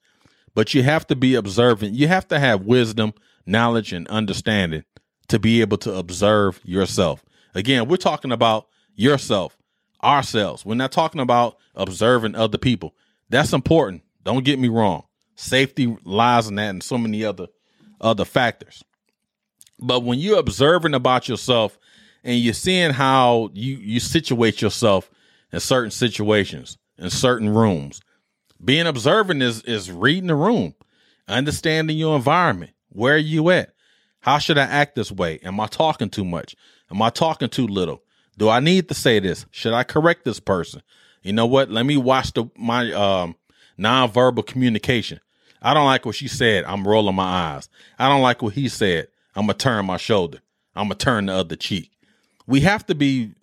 But 0.53 0.73
you 0.73 0.83
have 0.83 1.07
to 1.07 1.15
be 1.15 1.35
observant. 1.35 1.93
You 1.93 2.07
have 2.07 2.27
to 2.29 2.39
have 2.39 2.65
wisdom, 2.65 3.13
knowledge, 3.45 3.93
and 3.93 4.07
understanding 4.09 4.83
to 5.29 5.39
be 5.39 5.61
able 5.61 5.77
to 5.77 5.93
observe 5.93 6.59
yourself. 6.63 7.23
Again, 7.55 7.87
we're 7.87 7.97
talking 7.97 8.31
about 8.31 8.67
yourself, 8.95 9.57
ourselves. 10.03 10.65
We're 10.65 10.75
not 10.75 10.91
talking 10.91 11.21
about 11.21 11.57
observing 11.75 12.35
other 12.35 12.57
people. 12.57 12.95
That's 13.29 13.53
important. 13.53 14.03
Don't 14.23 14.43
get 14.43 14.59
me 14.59 14.67
wrong. 14.67 15.03
Safety 15.35 15.97
lies 16.03 16.47
in 16.47 16.55
that 16.55 16.69
and 16.69 16.83
so 16.83 16.97
many 16.97 17.23
other 17.23 17.47
other 17.99 18.25
factors. 18.25 18.83
But 19.79 20.03
when 20.03 20.19
you're 20.19 20.39
observing 20.39 20.93
about 20.93 21.29
yourself 21.29 21.79
and 22.23 22.39
you're 22.39 22.53
seeing 22.53 22.91
how 22.91 23.49
you 23.53 23.77
you 23.77 23.99
situate 23.99 24.61
yourself 24.61 25.09
in 25.51 25.59
certain 25.59 25.91
situations, 25.91 26.77
in 27.01 27.09
certain 27.09 27.49
rooms. 27.49 27.99
Being 28.63 28.87
observant 28.87 29.41
is 29.41 29.63
is 29.63 29.91
reading 29.91 30.27
the 30.27 30.35
room, 30.35 30.75
understanding 31.27 31.97
your 31.97 32.15
environment. 32.15 32.71
Where 32.89 33.15
are 33.15 33.17
you 33.17 33.49
at? 33.49 33.73
How 34.19 34.37
should 34.37 34.59
I 34.59 34.63
act 34.63 34.95
this 34.95 35.11
way? 35.11 35.39
Am 35.43 35.59
I 35.59 35.65
talking 35.65 36.09
too 36.09 36.23
much? 36.23 36.55
Am 36.91 37.01
I 37.01 37.09
talking 37.09 37.49
too 37.49 37.65
little? 37.65 38.03
Do 38.37 38.49
I 38.49 38.59
need 38.59 38.87
to 38.89 38.93
say 38.93 39.19
this? 39.19 39.45
Should 39.49 39.73
I 39.73 39.83
correct 39.83 40.25
this 40.25 40.39
person? 40.39 40.83
You 41.23 41.33
know 41.33 41.47
what? 41.47 41.71
Let 41.71 41.85
me 41.85 41.97
watch 41.97 42.33
the 42.33 42.45
my 42.55 42.91
um 42.93 43.35
nonverbal 43.79 44.45
communication. 44.45 45.19
I 45.61 45.73
don't 45.73 45.85
like 45.85 46.05
what 46.05 46.15
she 46.15 46.27
said. 46.27 46.65
I'm 46.65 46.87
rolling 46.87 47.15
my 47.15 47.55
eyes. 47.55 47.67
I 47.97 48.09
don't 48.09 48.21
like 48.21 48.41
what 48.43 48.53
he 48.53 48.69
said. 48.69 49.07
I'm 49.35 49.43
gonna 49.43 49.55
turn 49.55 49.85
my 49.87 49.97
shoulder. 49.97 50.39
I'm 50.75 50.85
gonna 50.85 50.95
turn 50.95 51.25
the 51.25 51.33
other 51.33 51.55
cheek. 51.55 51.91
We 52.45 52.61
have 52.61 52.85
to 52.87 52.95
be 52.95 53.33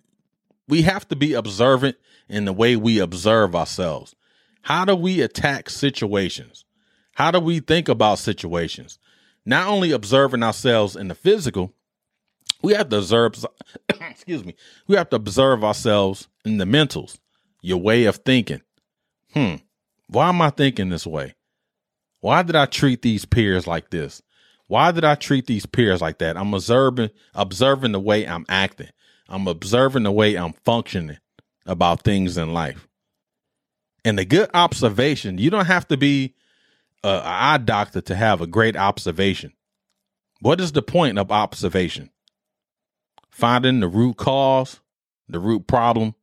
we 0.69 0.83
have 0.83 1.07
to 1.09 1.15
be 1.15 1.33
observant 1.33 1.97
in 2.29 2.45
the 2.45 2.53
way 2.53 2.75
we 2.75 2.99
observe 2.99 3.55
ourselves. 3.55 4.15
How 4.61 4.85
do 4.85 4.95
we 4.95 5.21
attack 5.21 5.69
situations? 5.69 6.65
How 7.15 7.31
do 7.31 7.39
we 7.39 7.59
think 7.59 7.89
about 7.89 8.19
situations? 8.19 8.99
Not 9.45 9.67
only 9.67 9.91
observing 9.91 10.43
ourselves 10.43 10.95
in 10.95 11.07
the 11.07 11.15
physical, 11.15 11.73
we 12.61 12.73
have 12.73 12.89
to 12.89 12.97
observe 12.97 13.33
excuse 14.01 14.45
me, 14.45 14.55
we 14.87 14.95
have 14.95 15.09
to 15.09 15.15
observe 15.15 15.63
ourselves 15.63 16.27
in 16.45 16.57
the 16.57 16.65
mentals, 16.65 17.17
your 17.61 17.79
way 17.79 18.05
of 18.05 18.17
thinking. 18.17 18.61
Hmm, 19.33 19.55
why 20.07 20.29
am 20.29 20.41
I 20.41 20.49
thinking 20.49 20.89
this 20.89 21.07
way? 21.07 21.35
Why 22.19 22.43
did 22.43 22.55
I 22.55 22.65
treat 22.65 23.01
these 23.01 23.25
peers 23.25 23.65
like 23.65 23.89
this? 23.89 24.21
Why 24.67 24.91
did 24.91 25.03
I 25.03 25.15
treat 25.15 25.47
these 25.47 25.65
peers 25.65 26.01
like 26.01 26.19
that? 26.19 26.37
I'm 26.37 26.53
observing 26.53 27.09
observing 27.33 27.93
the 27.93 27.99
way 27.99 28.27
I'm 28.27 28.45
acting. 28.49 28.89
I'm 29.27 29.47
observing 29.47 30.03
the 30.03 30.11
way 30.11 30.35
I'm 30.35 30.53
functioning 30.53 31.17
about 31.65 32.03
things 32.03 32.37
in 32.37 32.53
life. 32.53 32.87
And 34.05 34.19
a 34.19 34.25
good 34.25 34.49
observation, 34.53 35.37
you 35.37 35.49
don't 35.49 35.65
have 35.65 35.87
to 35.89 35.97
be 35.97 36.35
an 37.03 37.21
eye 37.23 37.57
doctor 37.57 38.01
to 38.01 38.15
have 38.15 38.41
a 38.41 38.47
great 38.47 38.75
observation. 38.75 39.53
What 40.41 40.61
is 40.61 40.71
the 40.71 40.81
point 40.81 41.19
of 41.19 41.31
observation? 41.31 42.09
Finding 43.29 43.81
the 43.81 43.87
root 43.87 44.17
cause, 44.17 44.79
the 45.27 45.39
root 45.39 45.67
problem, 45.67 46.15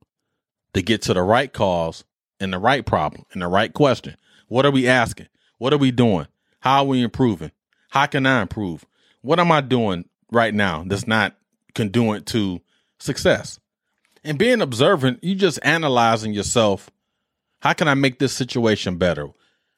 to 0.74 0.82
get 0.82 1.02
to 1.02 1.14
the 1.14 1.22
right 1.22 1.52
cause 1.52 2.04
and 2.40 2.52
the 2.52 2.58
right 2.58 2.84
problem 2.84 3.24
and 3.32 3.42
the 3.42 3.48
right 3.48 3.72
question. 3.72 4.16
What 4.48 4.66
are 4.66 4.70
we 4.70 4.88
asking? 4.88 5.28
What 5.58 5.72
are 5.72 5.78
we 5.78 5.90
doing? 5.90 6.26
How 6.60 6.78
are 6.78 6.84
we 6.84 7.02
improving? 7.02 7.52
How 7.90 8.06
can 8.06 8.26
I 8.26 8.42
improve? 8.42 8.84
What 9.22 9.40
am 9.40 9.50
I 9.50 9.60
doing 9.60 10.06
right 10.30 10.52
now 10.52 10.84
that's 10.86 11.06
not 11.06 11.34
conduent 11.74 12.26
to 12.26 12.60
success? 12.98 13.58
And 14.26 14.38
being 14.38 14.60
observant, 14.60 15.22
you 15.22 15.36
just 15.36 15.60
analyzing 15.62 16.34
yourself. 16.34 16.90
How 17.60 17.72
can 17.72 17.86
I 17.86 17.94
make 17.94 18.18
this 18.18 18.32
situation 18.32 18.96
better? 18.98 19.28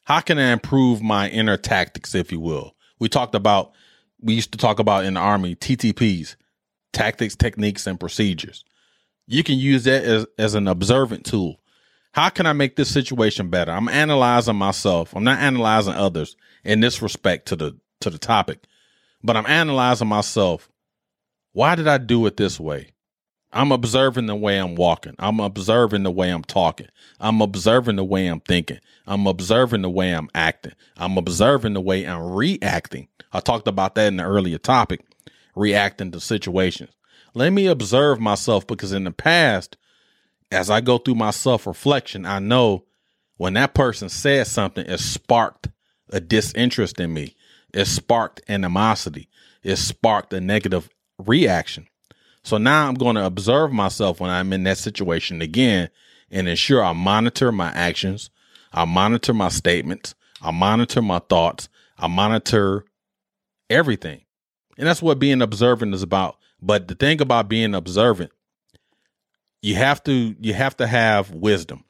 How 0.04 0.20
can 0.20 0.38
I 0.38 0.52
improve 0.52 1.02
my 1.02 1.28
inner 1.28 1.58
tactics, 1.58 2.14
if 2.14 2.32
you 2.32 2.40
will? 2.40 2.74
We 2.98 3.10
talked 3.10 3.34
about, 3.34 3.72
we 4.20 4.34
used 4.34 4.52
to 4.52 4.58
talk 4.58 4.78
about 4.78 5.04
in 5.04 5.14
the 5.14 5.20
Army, 5.20 5.54
TTPs, 5.54 6.36
tactics, 6.94 7.36
techniques, 7.36 7.86
and 7.86 8.00
procedures. 8.00 8.64
You 9.26 9.44
can 9.44 9.58
use 9.58 9.84
that 9.84 10.02
as, 10.02 10.26
as 10.38 10.54
an 10.54 10.66
observant 10.66 11.26
tool. 11.26 11.60
How 12.12 12.30
can 12.30 12.46
I 12.46 12.54
make 12.54 12.76
this 12.76 12.90
situation 12.90 13.50
better? 13.50 13.70
I'm 13.70 13.88
analyzing 13.88 14.56
myself. 14.56 15.14
I'm 15.14 15.24
not 15.24 15.40
analyzing 15.40 15.94
others 15.94 16.36
in 16.64 16.80
this 16.80 17.02
respect 17.02 17.48
to 17.48 17.56
the 17.56 17.76
to 18.00 18.10
the 18.10 18.18
topic, 18.18 18.64
but 19.22 19.36
I'm 19.36 19.46
analyzing 19.46 20.08
myself. 20.08 20.70
Why 21.52 21.74
did 21.74 21.86
I 21.86 21.98
do 21.98 22.24
it 22.26 22.38
this 22.38 22.58
way? 22.58 22.92
I'm 23.52 23.72
observing 23.72 24.26
the 24.26 24.34
way 24.34 24.58
I'm 24.58 24.74
walking. 24.74 25.14
I'm 25.18 25.40
observing 25.40 26.02
the 26.02 26.10
way 26.10 26.30
I'm 26.30 26.44
talking. 26.44 26.88
I'm 27.18 27.40
observing 27.40 27.96
the 27.96 28.04
way 28.04 28.26
I'm 28.26 28.40
thinking. 28.40 28.78
I'm 29.06 29.26
observing 29.26 29.82
the 29.82 29.90
way 29.90 30.12
I'm 30.12 30.28
acting. 30.34 30.74
I'm 30.96 31.16
observing 31.16 31.72
the 31.74 31.80
way 31.80 32.06
I'm 32.06 32.32
reacting. 32.32 33.08
I 33.32 33.40
talked 33.40 33.66
about 33.66 33.94
that 33.94 34.08
in 34.08 34.18
the 34.18 34.24
earlier 34.24 34.58
topic, 34.58 35.00
reacting 35.54 36.12
to 36.12 36.20
situations. 36.20 36.90
Let 37.34 37.52
me 37.52 37.66
observe 37.66 38.20
myself 38.20 38.66
because 38.66 38.92
in 38.92 39.04
the 39.04 39.12
past, 39.12 39.76
as 40.50 40.70
I 40.70 40.80
go 40.80 40.98
through 40.98 41.14
my 41.16 41.30
self 41.30 41.66
reflection, 41.66 42.26
I 42.26 42.38
know 42.38 42.84
when 43.36 43.54
that 43.54 43.74
person 43.74 44.08
said 44.08 44.46
something, 44.46 44.86
it 44.86 45.00
sparked 45.00 45.68
a 46.10 46.20
disinterest 46.20 47.00
in 47.00 47.12
me. 47.12 47.34
It 47.72 47.86
sparked 47.86 48.42
animosity. 48.48 49.28
It 49.62 49.76
sparked 49.76 50.32
a 50.32 50.40
negative 50.40 50.88
reaction. 51.18 51.87
So 52.48 52.56
now 52.56 52.88
I'm 52.88 52.94
going 52.94 53.16
to 53.16 53.26
observe 53.26 53.74
myself 53.74 54.20
when 54.20 54.30
I'm 54.30 54.54
in 54.54 54.62
that 54.62 54.78
situation 54.78 55.42
again 55.42 55.90
and 56.30 56.48
ensure 56.48 56.82
I 56.82 56.94
monitor 56.94 57.52
my 57.52 57.68
actions. 57.72 58.30
I 58.72 58.86
monitor 58.86 59.34
my 59.34 59.50
statements. 59.50 60.14
I 60.40 60.50
monitor 60.50 61.02
my 61.02 61.18
thoughts. 61.18 61.68
I 61.98 62.06
monitor 62.06 62.86
everything. 63.68 64.22
And 64.78 64.86
that's 64.86 65.02
what 65.02 65.18
being 65.18 65.42
observant 65.42 65.94
is 65.94 66.02
about. 66.02 66.38
But 66.62 66.88
the 66.88 66.94
thing 66.94 67.20
about 67.20 67.50
being 67.50 67.74
observant, 67.74 68.30
you 69.60 69.74
have 69.74 70.02
to 70.04 70.34
you 70.40 70.54
have 70.54 70.74
to 70.78 70.86
have 70.86 71.30
wisdom 71.30 71.84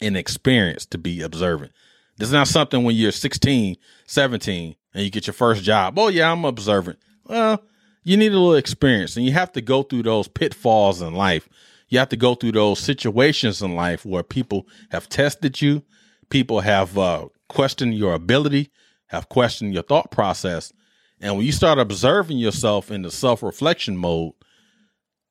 and 0.00 0.16
experience 0.16 0.86
to 0.86 0.98
be 0.98 1.20
observant. 1.20 1.72
This 2.16 2.28
is 2.28 2.32
not 2.32 2.46
something 2.46 2.84
when 2.84 2.94
you're 2.94 3.10
16, 3.10 3.76
17 4.06 4.76
and 4.94 5.02
you 5.02 5.10
get 5.10 5.26
your 5.26 5.34
first 5.34 5.64
job. 5.64 5.98
Oh 5.98 6.08
yeah, 6.08 6.30
I'm 6.30 6.44
observant. 6.44 7.00
Well, 7.26 7.60
you 8.04 8.16
need 8.18 8.32
a 8.32 8.38
little 8.38 8.54
experience 8.54 9.16
and 9.16 9.24
you 9.24 9.32
have 9.32 9.52
to 9.52 9.60
go 9.60 9.82
through 9.82 10.04
those 10.04 10.28
pitfalls 10.28 11.02
in 11.02 11.14
life. 11.14 11.48
You 11.88 11.98
have 11.98 12.10
to 12.10 12.16
go 12.16 12.34
through 12.34 12.52
those 12.52 12.78
situations 12.78 13.62
in 13.62 13.74
life 13.74 14.04
where 14.04 14.22
people 14.22 14.66
have 14.90 15.08
tested 15.08 15.60
you, 15.60 15.82
people 16.28 16.60
have 16.60 16.96
uh, 16.98 17.28
questioned 17.48 17.94
your 17.94 18.14
ability, 18.14 18.70
have 19.06 19.28
questioned 19.28 19.74
your 19.74 19.82
thought 19.82 20.10
process. 20.10 20.72
And 21.20 21.36
when 21.36 21.46
you 21.46 21.52
start 21.52 21.78
observing 21.78 22.38
yourself 22.38 22.90
in 22.90 23.02
the 23.02 23.10
self 23.10 23.42
reflection 23.42 23.96
mode, 23.96 24.34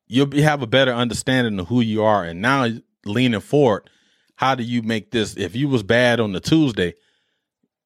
you'll 0.08 0.32
have 0.42 0.62
a 0.62 0.68
better 0.68 0.94
understanding 0.94 1.60
of 1.60 1.68
who 1.68 1.82
you 1.82 2.04
are. 2.04 2.24
And 2.24 2.42
now 2.42 2.68
leaning 3.06 3.40
forward, 3.40 3.90
how 4.36 4.56
do 4.56 4.64
you 4.64 4.82
make 4.82 5.12
this? 5.12 5.36
If 5.38 5.56
you 5.56 5.68
was 5.68 5.84
bad 5.84 6.20
on 6.20 6.34
the 6.34 6.40
Tuesday, 6.40 6.96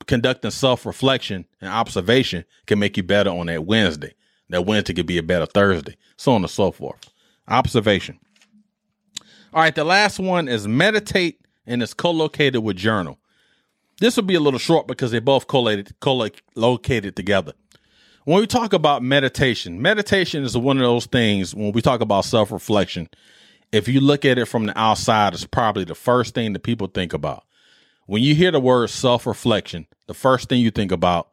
conducting 0.06 0.52
self 0.52 0.86
reflection 0.86 1.46
and 1.60 1.70
observation 1.70 2.46
can 2.66 2.80
make 2.80 2.96
you 2.96 3.04
better 3.04 3.32
on 3.32 3.48
that 3.48 3.66
Wednesday. 3.66 4.14
That 4.50 4.66
Wednesday 4.66 4.94
could 4.94 5.06
be 5.06 5.18
a 5.18 5.24
better 5.24 5.46
Thursday, 5.46 5.98
so 6.16 6.34
on 6.34 6.42
and 6.42 6.50
so 6.50 6.72
forth. 6.72 7.12
Observation. 7.48 8.20
All 9.54 9.62
right, 9.62 9.76
the 9.76 9.84
last 9.84 10.20
one 10.20 10.48
is 10.48 10.68
meditate 10.68 11.42
and 11.66 11.84
it's 11.84 11.94
co-located 11.94 12.64
with 12.64 12.78
journal. 12.78 13.18
This 14.00 14.16
will 14.16 14.24
be 14.24 14.36
a 14.36 14.40
little 14.40 14.60
short 14.60 14.88
because 14.88 15.12
they 15.12 15.20
both 15.20 15.48
collated, 15.48 16.00
co-located 16.00 17.16
together. 17.16 17.54
When 18.26 18.40
we 18.40 18.48
talk 18.48 18.74
about 18.74 19.04
meditation, 19.04 19.82
meditation 19.82 20.44
is 20.44 20.58
one 20.58 20.78
of 20.78 20.84
those 20.84 21.06
things 21.06 21.56
when 21.56 21.72
we 21.72 21.82
talk 21.82 22.02
about 22.02 22.26
self-reflection. 22.26 23.10
If 23.72 23.88
you 23.88 24.00
look 24.00 24.26
at 24.26 24.38
it 24.38 24.46
from 24.46 24.66
the 24.66 24.78
outside, 24.80 25.34
it's 25.34 25.46
probably 25.46 25.84
the 25.84 25.96
first 25.96 26.36
thing 26.36 26.54
that 26.54 26.64
people 26.64 26.88
think 26.88 27.14
about. 27.14 27.44
When 28.06 28.22
you 28.22 28.36
hear 28.36 28.52
the 28.52 28.60
word 28.60 28.90
self-reflection, 28.90 29.88
the 30.08 30.14
first 30.14 30.48
thing 30.50 30.62
you 30.62 30.72
think 30.72 30.92
about, 30.92 31.30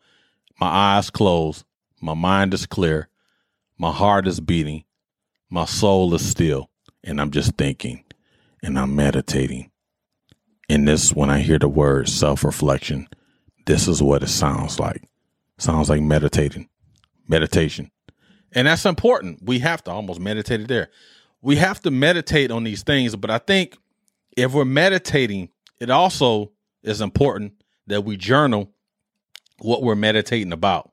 my 0.60 0.66
eyes 0.66 1.10
closed, 1.10 1.64
my 2.04 2.14
mind 2.14 2.52
is 2.52 2.66
clear, 2.66 3.08
my 3.78 3.90
heart 3.90 4.26
is 4.26 4.38
beating, 4.38 4.84
my 5.48 5.64
soul 5.64 6.14
is 6.14 6.24
still, 6.24 6.68
and 7.02 7.18
I'm 7.18 7.30
just 7.30 7.56
thinking 7.56 8.04
and 8.62 8.78
I'm 8.78 8.94
meditating. 8.94 9.70
And 10.68 10.86
this, 10.86 11.14
when 11.14 11.30
I 11.30 11.40
hear 11.40 11.58
the 11.58 11.68
word 11.68 12.08
self 12.08 12.44
reflection, 12.44 13.08
this 13.64 13.88
is 13.88 14.02
what 14.02 14.22
it 14.22 14.28
sounds 14.28 14.78
like. 14.78 15.02
Sounds 15.56 15.88
like 15.88 16.02
meditating, 16.02 16.68
meditation. 17.26 17.90
And 18.52 18.66
that's 18.66 18.84
important. 18.84 19.40
We 19.42 19.60
have 19.60 19.82
to 19.84 19.90
almost 19.90 20.20
meditate 20.20 20.60
it 20.60 20.68
there. 20.68 20.90
We 21.40 21.56
have 21.56 21.80
to 21.80 21.90
meditate 21.90 22.50
on 22.50 22.64
these 22.64 22.82
things. 22.82 23.16
But 23.16 23.30
I 23.30 23.38
think 23.38 23.78
if 24.36 24.52
we're 24.52 24.64
meditating, 24.66 25.48
it 25.80 25.88
also 25.88 26.52
is 26.82 27.00
important 27.00 27.54
that 27.86 28.04
we 28.04 28.16
journal 28.16 28.70
what 29.58 29.82
we're 29.82 29.94
meditating 29.94 30.52
about. 30.52 30.90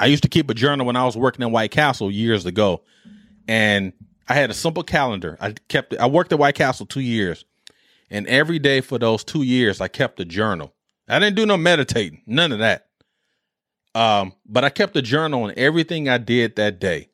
I 0.00 0.06
used 0.06 0.22
to 0.22 0.28
keep 0.28 0.48
a 0.48 0.54
journal 0.54 0.86
when 0.86 0.96
I 0.96 1.04
was 1.04 1.16
working 1.16 1.44
in 1.44 1.52
White 1.52 1.70
Castle 1.70 2.10
years 2.10 2.46
ago. 2.46 2.80
And 3.46 3.92
I 4.28 4.34
had 4.34 4.50
a 4.50 4.54
simple 4.54 4.82
calendar. 4.82 5.36
I 5.40 5.52
kept 5.68 5.94
I 5.96 6.06
worked 6.06 6.32
at 6.32 6.38
White 6.38 6.54
Castle 6.54 6.86
two 6.86 7.00
years. 7.00 7.44
And 8.10 8.26
every 8.26 8.58
day 8.58 8.80
for 8.80 8.98
those 8.98 9.22
two 9.22 9.42
years, 9.42 9.80
I 9.80 9.88
kept 9.88 10.18
a 10.18 10.24
journal. 10.24 10.72
I 11.06 11.18
didn't 11.18 11.36
do 11.36 11.46
no 11.46 11.56
meditating, 11.56 12.22
none 12.26 12.50
of 12.50 12.60
that. 12.60 12.86
Um, 13.94 14.32
but 14.46 14.64
I 14.64 14.70
kept 14.70 14.96
a 14.96 15.02
journal 15.02 15.44
on 15.44 15.52
everything 15.56 16.08
I 16.08 16.18
did 16.18 16.56
that 16.56 16.80
day. 16.80 17.08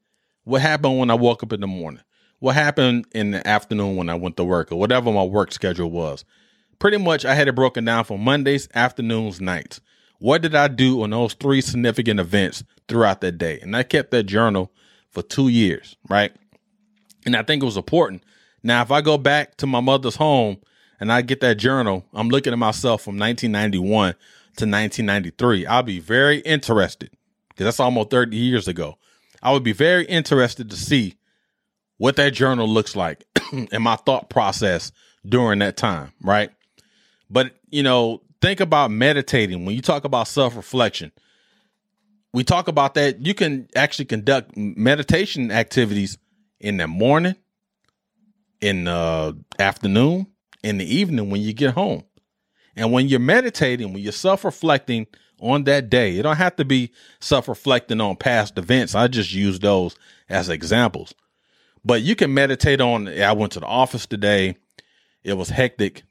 What 0.44 0.62
happened 0.62 0.98
when 0.98 1.10
I 1.10 1.14
woke 1.14 1.42
up 1.42 1.52
in 1.52 1.60
the 1.60 1.66
morning? 1.66 2.02
What 2.38 2.54
happened 2.54 3.06
in 3.12 3.32
the 3.32 3.46
afternoon 3.46 3.96
when 3.96 4.08
I 4.08 4.14
went 4.14 4.36
to 4.36 4.44
work 4.44 4.70
or 4.70 4.78
whatever 4.78 5.10
my 5.10 5.24
work 5.24 5.52
schedule 5.52 5.90
was? 5.90 6.24
Pretty 6.78 6.98
much 6.98 7.24
I 7.24 7.34
had 7.34 7.48
it 7.48 7.54
broken 7.54 7.84
down 7.86 8.04
for 8.04 8.18
Mondays, 8.18 8.68
afternoons, 8.74 9.40
nights. 9.40 9.80
What 10.18 10.42
did 10.42 10.54
I 10.54 10.68
do 10.68 11.02
on 11.02 11.10
those 11.10 11.34
three 11.34 11.60
significant 11.60 12.20
events 12.20 12.64
throughout 12.88 13.20
that 13.20 13.38
day? 13.38 13.60
And 13.60 13.76
I 13.76 13.82
kept 13.82 14.10
that 14.12 14.24
journal 14.24 14.72
for 15.10 15.22
two 15.22 15.48
years, 15.48 15.96
right? 16.08 16.32
And 17.24 17.36
I 17.36 17.42
think 17.42 17.62
it 17.62 17.66
was 17.66 17.76
important. 17.76 18.22
Now, 18.62 18.82
if 18.82 18.90
I 18.90 19.00
go 19.00 19.18
back 19.18 19.56
to 19.58 19.66
my 19.66 19.80
mother's 19.80 20.16
home 20.16 20.58
and 20.98 21.12
I 21.12 21.22
get 21.22 21.40
that 21.40 21.56
journal, 21.56 22.04
I'm 22.14 22.28
looking 22.28 22.52
at 22.52 22.58
myself 22.58 23.02
from 23.02 23.18
1991 23.18 24.12
to 24.12 24.64
1993. 24.64 25.66
I'll 25.66 25.82
be 25.82 26.00
very 26.00 26.38
interested 26.38 27.10
because 27.48 27.64
that's 27.64 27.80
almost 27.80 28.10
30 28.10 28.36
years 28.36 28.68
ago. 28.68 28.98
I 29.42 29.52
would 29.52 29.62
be 29.62 29.72
very 29.72 30.04
interested 30.06 30.70
to 30.70 30.76
see 30.76 31.14
what 31.98 32.16
that 32.16 32.32
journal 32.32 32.68
looks 32.68 32.96
like 32.96 33.24
and 33.52 33.82
my 33.82 33.96
thought 33.96 34.28
process 34.28 34.92
during 35.24 35.60
that 35.60 35.76
time, 35.76 36.12
right? 36.22 36.50
But, 37.30 37.52
you 37.70 37.82
know, 37.82 38.22
think 38.46 38.60
about 38.60 38.92
meditating. 38.92 39.64
When 39.64 39.74
you 39.74 39.82
talk 39.82 40.04
about 40.04 40.28
self 40.28 40.56
reflection, 40.56 41.10
we 42.32 42.44
talk 42.44 42.68
about 42.68 42.94
that. 42.94 43.20
You 43.20 43.34
can 43.34 43.68
actually 43.74 44.04
conduct 44.04 44.56
meditation 44.56 45.50
activities 45.50 46.16
in 46.60 46.76
the 46.76 46.86
morning, 46.86 47.34
in 48.60 48.84
the 48.84 49.36
afternoon, 49.58 50.28
in 50.62 50.78
the 50.78 50.94
evening 50.94 51.28
when 51.28 51.40
you 51.40 51.52
get 51.52 51.74
home. 51.74 52.04
And 52.76 52.92
when 52.92 53.08
you're 53.08 53.18
meditating, 53.18 53.92
when 53.92 54.00
you're 54.00 54.12
self 54.12 54.44
reflecting 54.44 55.08
on 55.40 55.64
that 55.64 55.90
day, 55.90 56.16
it 56.16 56.22
don't 56.22 56.36
have 56.36 56.54
to 56.56 56.64
be 56.64 56.92
self 57.18 57.48
reflecting 57.48 58.00
on 58.00 58.14
past 58.14 58.56
events. 58.58 58.94
I 58.94 59.08
just 59.08 59.32
use 59.32 59.58
those 59.58 59.96
as 60.28 60.48
examples. 60.48 61.12
But 61.84 62.02
you 62.02 62.14
can 62.14 62.32
meditate 62.32 62.80
on, 62.80 63.08
I 63.08 63.32
went 63.32 63.52
to 63.52 63.60
the 63.60 63.66
office 63.66 64.06
today. 64.06 64.56
It 65.24 65.32
was 65.32 65.48
hectic. 65.48 66.04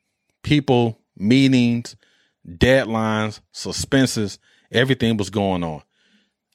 People, 0.44 1.00
meetings, 1.18 1.96
deadlines, 2.48 3.40
suspenses, 3.52 4.40
everything 4.72 5.18
was 5.18 5.30
going 5.30 5.64
on. 5.64 5.82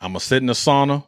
I'm 0.00 0.14
to 0.14 0.20
sit 0.20 0.38
in 0.42 0.46
the 0.46 0.54
sauna 0.54 1.04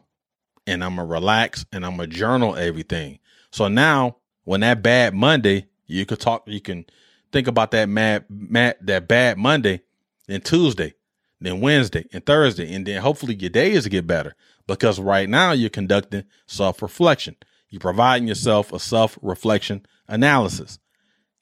and 0.67 0.83
I'm 0.83 0.95
to 0.97 1.03
relax 1.03 1.65
and 1.71 1.85
I'm 1.85 1.97
to 1.97 2.07
journal 2.07 2.55
everything. 2.55 3.19
So 3.51 3.67
now 3.67 4.17
when 4.43 4.61
that 4.61 4.81
bad 4.83 5.13
Monday, 5.13 5.67
you 5.85 6.05
could 6.05 6.19
talk, 6.19 6.43
you 6.47 6.61
can 6.61 6.85
think 7.31 7.47
about 7.47 7.71
that 7.71 7.89
mad, 7.89 8.25
mad, 8.29 8.77
that 8.81 9.07
bad 9.07 9.37
Monday 9.37 9.81
and 10.27 10.43
Tuesday, 10.43 10.93
then 11.39 11.61
Wednesday 11.61 12.05
and 12.13 12.25
Thursday, 12.25 12.73
and 12.73 12.85
then 12.85 13.01
hopefully 13.01 13.35
your 13.35 13.49
days 13.49 13.87
get 13.87 14.07
better 14.07 14.35
because 14.67 14.99
right 14.99 15.29
now 15.29 15.51
you're 15.51 15.69
conducting 15.69 16.23
self 16.47 16.81
reflection. 16.81 17.35
You're 17.69 17.79
providing 17.79 18.27
yourself 18.27 18.71
a 18.71 18.79
self 18.79 19.17
reflection 19.21 19.85
analysis. 20.07 20.79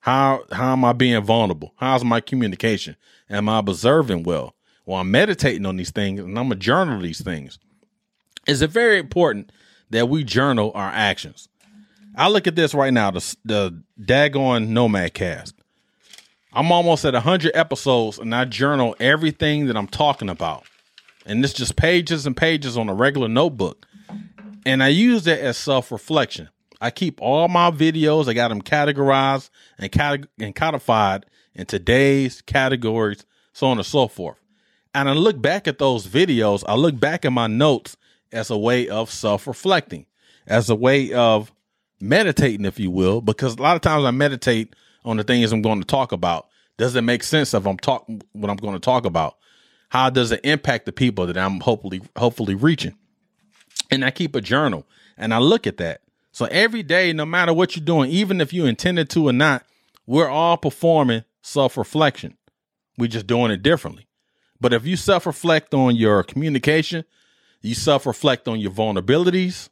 How 0.01 0.43
how 0.51 0.73
am 0.73 0.83
I 0.83 0.93
being 0.93 1.21
vulnerable? 1.23 1.73
How's 1.77 2.03
my 2.03 2.19
communication? 2.21 2.95
Am 3.29 3.47
I 3.47 3.59
observing 3.59 4.23
well? 4.23 4.55
Well, 4.85 4.99
I'm 4.99 5.11
meditating 5.11 5.65
on 5.65 5.77
these 5.77 5.91
things 5.91 6.19
and 6.19 6.37
I'm 6.37 6.45
gonna 6.45 6.55
journal 6.55 6.99
these 6.99 7.21
things. 7.21 7.59
Is 8.47 8.61
it 8.61 8.71
very 8.71 8.97
important 8.97 9.51
that 9.91 10.09
we 10.09 10.23
journal 10.23 10.71
our 10.73 10.89
actions? 10.89 11.47
I 12.15 12.27
look 12.29 12.47
at 12.47 12.55
this 12.55 12.73
right 12.73 12.91
now, 12.91 13.11
the 13.11 13.35
the 13.45 13.83
daggone 13.99 14.69
Nomad 14.69 15.13
cast. 15.13 15.55
I'm 16.53 16.71
almost 16.71 17.05
at 17.05 17.13
100 17.13 17.51
episodes 17.53 18.17
and 18.17 18.33
I 18.35 18.45
journal 18.45 18.95
everything 18.99 19.67
that 19.67 19.77
I'm 19.77 19.87
talking 19.87 20.29
about. 20.29 20.65
And 21.25 21.43
it's 21.45 21.53
just 21.53 21.75
pages 21.75 22.25
and 22.25 22.35
pages 22.35 22.75
on 22.75 22.89
a 22.89 22.93
regular 22.93 23.27
notebook. 23.29 23.87
And 24.65 24.83
I 24.83 24.89
use 24.89 25.23
that 25.25 25.39
as 25.39 25.57
self 25.57 25.91
reflection. 25.91 26.49
I 26.81 26.89
keep 26.89 27.21
all 27.21 27.47
my 27.47 27.69
videos, 27.69 28.27
I 28.27 28.33
got 28.33 28.47
them 28.49 28.61
categorized 28.61 29.51
and, 29.77 29.91
cat- 29.91 30.25
and 30.39 30.55
codified 30.55 31.27
in 31.53 31.67
today's 31.67 32.41
categories, 32.41 33.25
so 33.53 33.67
on 33.67 33.77
and 33.77 33.85
so 33.85 34.07
forth. 34.07 34.37
And 34.93 35.07
I 35.07 35.13
look 35.13 35.41
back 35.41 35.67
at 35.67 35.77
those 35.77 36.07
videos, 36.07 36.63
I 36.67 36.73
look 36.75 36.99
back 36.99 37.23
at 37.23 37.31
my 37.31 37.47
notes 37.47 37.95
as 38.31 38.49
a 38.49 38.57
way 38.57 38.89
of 38.89 39.11
self 39.11 39.45
reflecting, 39.47 40.07
as 40.47 40.69
a 40.69 40.75
way 40.75 41.13
of 41.13 41.51
meditating, 42.01 42.65
if 42.65 42.79
you 42.79 42.89
will, 42.89 43.21
because 43.21 43.55
a 43.55 43.61
lot 43.61 43.75
of 43.75 43.81
times 43.81 44.03
I 44.03 44.11
meditate 44.11 44.75
on 45.05 45.17
the 45.17 45.23
things 45.23 45.51
I'm 45.51 45.61
going 45.61 45.79
to 45.79 45.87
talk 45.87 46.11
about. 46.11 46.47
Does 46.77 46.95
it 46.95 47.03
make 47.03 47.23
sense 47.23 47.53
if 47.53 47.65
I'm 47.65 47.77
talking 47.77 48.21
what 48.31 48.49
I'm 48.49 48.57
going 48.57 48.73
to 48.73 48.79
talk 48.79 49.05
about? 49.05 49.37
How 49.89 50.09
does 50.09 50.31
it 50.31 50.41
impact 50.43 50.85
the 50.85 50.91
people 50.91 51.27
that 51.27 51.37
I'm 51.37 51.59
hopefully 51.59 52.01
hopefully 52.17 52.55
reaching? 52.55 52.95
And 53.91 54.03
I 54.03 54.11
keep 54.11 54.35
a 54.35 54.41
journal 54.41 54.87
and 55.17 55.33
I 55.33 55.37
look 55.37 55.67
at 55.67 55.77
that. 55.77 56.01
So 56.31 56.45
every 56.45 56.83
day, 56.83 57.11
no 57.13 57.25
matter 57.25 57.53
what 57.53 57.75
you're 57.75 57.85
doing, 57.85 58.09
even 58.09 58.39
if 58.39 58.53
you 58.53 58.65
intended 58.65 59.09
to 59.11 59.27
or 59.27 59.33
not, 59.33 59.65
we're 60.05 60.29
all 60.29 60.57
performing 60.57 61.23
self-reflection. 61.41 62.37
We're 62.97 63.07
just 63.07 63.27
doing 63.27 63.51
it 63.51 63.63
differently. 63.63 64.07
But 64.59 64.73
if 64.73 64.85
you 64.85 64.95
self-reflect 64.95 65.73
on 65.73 65.95
your 65.95 66.23
communication, 66.23 67.03
you 67.61 67.75
self-reflect 67.75 68.47
on 68.47 68.59
your 68.59 68.71
vulnerabilities, 68.71 69.69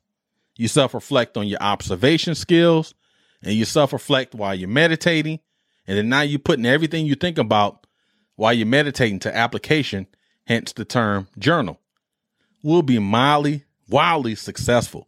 you 0.58 0.68
self-reflect 0.68 1.38
on 1.38 1.48
your 1.48 1.62
observation 1.62 2.36
skills, 2.36 2.94
and 3.42 3.54
you 3.54 3.66
self-reflect 3.66 4.36
while 4.36 4.54
you're 4.54 4.68
meditating, 4.68 5.40
and 5.88 5.98
then 5.98 6.10
now 6.10 6.22
you're 6.22 6.40
putting 6.40 6.66
everything 6.66 7.06
you 7.06 7.16
think 7.16 7.38
about 7.38 7.88
while 8.36 8.54
you're 8.54 8.68
meditating 8.68 9.20
to 9.20 9.36
application, 9.36 10.08
hence 10.46 10.74
the 10.74 10.86
term 10.86 11.28
journal. 11.38 11.80
We'll 12.64 12.82
be 12.82 13.00
mildly, 13.00 13.66
wildly 13.88 14.36
successful. 14.36 15.08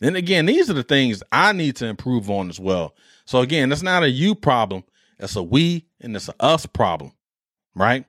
And 0.00 0.16
again, 0.16 0.46
these 0.46 0.70
are 0.70 0.74
the 0.74 0.82
things 0.82 1.22
I 1.32 1.52
need 1.52 1.76
to 1.76 1.86
improve 1.86 2.30
on 2.30 2.48
as 2.48 2.60
well. 2.60 2.94
So 3.24 3.40
again, 3.40 3.72
it's 3.72 3.82
not 3.82 4.02
a 4.02 4.10
you 4.10 4.34
problem, 4.34 4.84
it's 5.18 5.36
a 5.36 5.42
we 5.42 5.86
and 6.00 6.14
it's 6.14 6.28
a 6.28 6.34
us 6.40 6.66
problem, 6.66 7.12
right? 7.74 8.04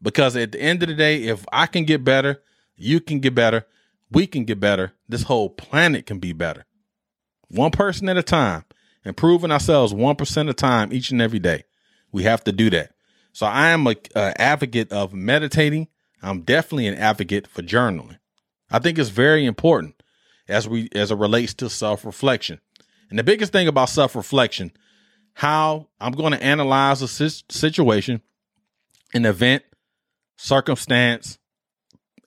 Because 0.00 0.36
at 0.36 0.52
the 0.52 0.60
end 0.60 0.82
of 0.82 0.88
the 0.88 0.94
day, 0.94 1.24
if 1.24 1.44
I 1.52 1.66
can 1.66 1.84
get 1.84 2.04
better, 2.04 2.40
you 2.76 3.00
can 3.00 3.18
get 3.18 3.34
better, 3.34 3.66
we 4.10 4.26
can 4.26 4.44
get 4.44 4.60
better, 4.60 4.92
this 5.08 5.24
whole 5.24 5.50
planet 5.50 6.06
can 6.06 6.18
be 6.18 6.32
better. 6.32 6.64
One 7.48 7.70
person 7.70 8.08
at 8.08 8.16
a 8.16 8.22
time 8.22 8.64
improving 9.04 9.50
ourselves 9.50 9.92
1% 9.92 10.40
of 10.40 10.46
the 10.46 10.54
time 10.54 10.92
each 10.92 11.10
and 11.10 11.20
every 11.20 11.38
day. 11.38 11.64
We 12.12 12.22
have 12.22 12.44
to 12.44 12.52
do 12.52 12.70
that. 12.70 12.92
So 13.32 13.46
I 13.46 13.70
am 13.70 13.86
a 13.86 13.96
advocate 14.16 14.92
of 14.92 15.12
meditating. 15.12 15.88
I'm 16.22 16.42
definitely 16.42 16.86
an 16.86 16.96
advocate 16.96 17.46
for 17.46 17.62
journaling. 17.62 18.18
I 18.70 18.78
think 18.78 18.98
it's 18.98 19.08
very 19.10 19.46
important 19.46 19.99
as 20.50 20.68
we 20.68 20.88
as 20.94 21.10
it 21.10 21.16
relates 21.16 21.54
to 21.54 21.70
self-reflection. 21.70 22.60
And 23.08 23.18
the 23.18 23.24
biggest 23.24 23.52
thing 23.52 23.68
about 23.68 23.88
self-reflection, 23.88 24.72
how 25.34 25.88
I'm 26.00 26.12
going 26.12 26.32
to 26.32 26.42
analyze 26.42 27.02
a 27.02 27.08
situation, 27.08 28.20
an 29.14 29.24
event, 29.24 29.62
circumstance, 30.36 31.38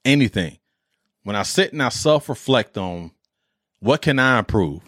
anything. 0.03 0.57
When 1.23 1.35
I 1.35 1.43
sit 1.43 1.71
and 1.71 1.81
I 1.81 1.89
self-reflect 1.89 2.77
on 2.77 3.11
what 3.79 4.01
can 4.01 4.19
I 4.19 4.39
improve? 4.39 4.81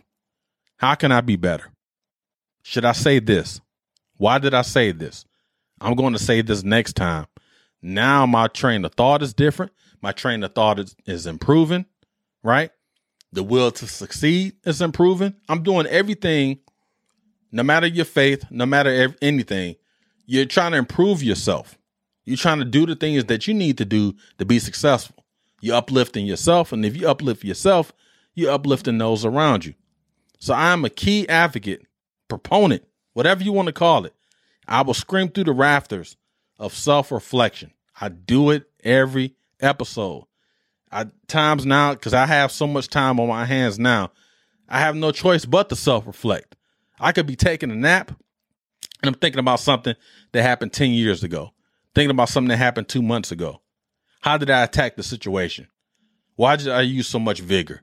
How 0.78 0.96
can 0.96 1.12
I 1.12 1.22
be 1.22 1.36
better? 1.36 1.72
Should 2.64 2.84
I 2.84 2.92
say 2.92 3.20
this? 3.20 3.62
Why 4.18 4.38
did 4.40 4.54
I 4.54 4.64
say 4.64 4.92
this? 4.92 5.26
I'm 5.80 5.96
going 5.96 6.14
to 6.14 6.20
say 6.20 6.42
this 6.42 6.64
next 6.64 6.94
time. 6.94 7.28
Now 7.82 8.26
my 8.26 8.48
train 8.48 8.84
of 8.84 8.94
thought 8.96 9.22
is 9.22 9.34
different. 9.34 9.72
My 10.02 10.12
train 10.12 10.44
of 10.44 10.54
thought 10.54 10.80
is, 10.80 10.96
is 11.06 11.26
improving, 11.26 11.86
right? 12.44 12.72
The 13.36 13.44
will 13.44 13.70
to 13.70 13.86
succeed 13.86 14.54
is 14.64 14.82
improving. 14.82 15.36
I'm 15.50 15.62
doing 15.62 15.88
everything, 15.88 16.60
no 17.52 17.64
matter 17.64 17.86
your 17.86 18.06
faith, 18.06 18.46
no 18.50 18.66
matter 18.66 19.14
anything, 19.22 19.76
you're 20.26 20.46
trying 20.46 20.72
to 20.72 20.78
improve 20.78 21.22
yourself. 21.22 21.78
You're 22.24 22.38
trying 22.38 22.60
to 22.60 22.66
do 22.66 22.86
the 22.86 22.96
things 22.96 23.26
that 23.26 23.46
you 23.46 23.54
need 23.54 23.78
to 23.80 23.84
do 23.84 24.16
to 24.38 24.46
be 24.46 24.58
successful. 24.58 25.26
You're 25.60 25.76
uplifting 25.76 26.26
yourself. 26.26 26.72
And 26.72 26.86
if 26.86 26.96
you 26.96 27.10
uplift 27.10 27.44
yourself, 27.44 27.92
you're 28.36 28.54
uplifting 28.54 29.00
those 29.00 29.26
around 29.26 29.66
you. 29.66 29.74
So 30.40 30.54
I 30.54 30.72
am 30.72 30.86
a 30.86 30.90
key 30.90 31.28
advocate 31.28 31.86
proponent, 32.30 32.84
whatever 33.16 33.44
you 33.44 33.52
want 33.52 33.66
to 33.66 33.74
call 33.74 34.06
it. 34.06 34.14
I 34.66 34.82
will 34.82 34.94
scream 34.94 35.28
through 35.28 35.44
the 35.44 35.52
rafters 35.52 36.16
of 36.58 36.74
self 36.74 37.12
reflection. 37.12 37.74
I 38.00 38.08
do 38.08 38.52
it 38.52 38.70
every 38.82 39.36
episode. 39.60 40.24
I 40.92 41.08
times 41.28 41.66
now 41.66 41.94
because 41.94 42.14
I 42.14 42.26
have 42.26 42.52
so 42.52 42.68
much 42.68 42.88
time 42.88 43.20
on 43.20 43.28
my 43.28 43.46
hands 43.46 43.80
now, 43.80 44.12
I 44.70 44.80
have 44.80 44.96
no 44.96 45.12
choice 45.12 45.46
but 45.46 45.70
to 45.70 45.76
self 45.76 46.08
reflect. 46.08 46.56
I 47.00 47.12
could 47.12 47.28
be 47.28 47.36
taking 47.36 47.72
a 47.72 47.76
nap 47.76 48.10
and 49.02 49.14
I'm 49.14 49.20
thinking 49.20 49.40
about 49.40 49.60
something 49.60 49.96
that 50.32 50.42
happened 50.42 50.74
10 50.74 50.92
years 50.92 51.24
ago, 51.24 51.52
thinking 51.94 52.12
about 52.12 52.30
something 52.30 52.50
that 52.50 52.58
happened 52.58 52.88
two 52.88 53.02
months 53.02 53.32
ago. 53.32 53.62
How 54.22 54.38
did 54.38 54.50
I 54.50 54.64
attack 54.64 54.96
the 54.96 55.04
situation? 55.04 55.68
Why 56.36 56.56
did 56.56 56.70
I 56.70 56.82
use 56.82 57.08
so 57.08 57.20
much 57.20 57.40
vigor? 57.40 57.82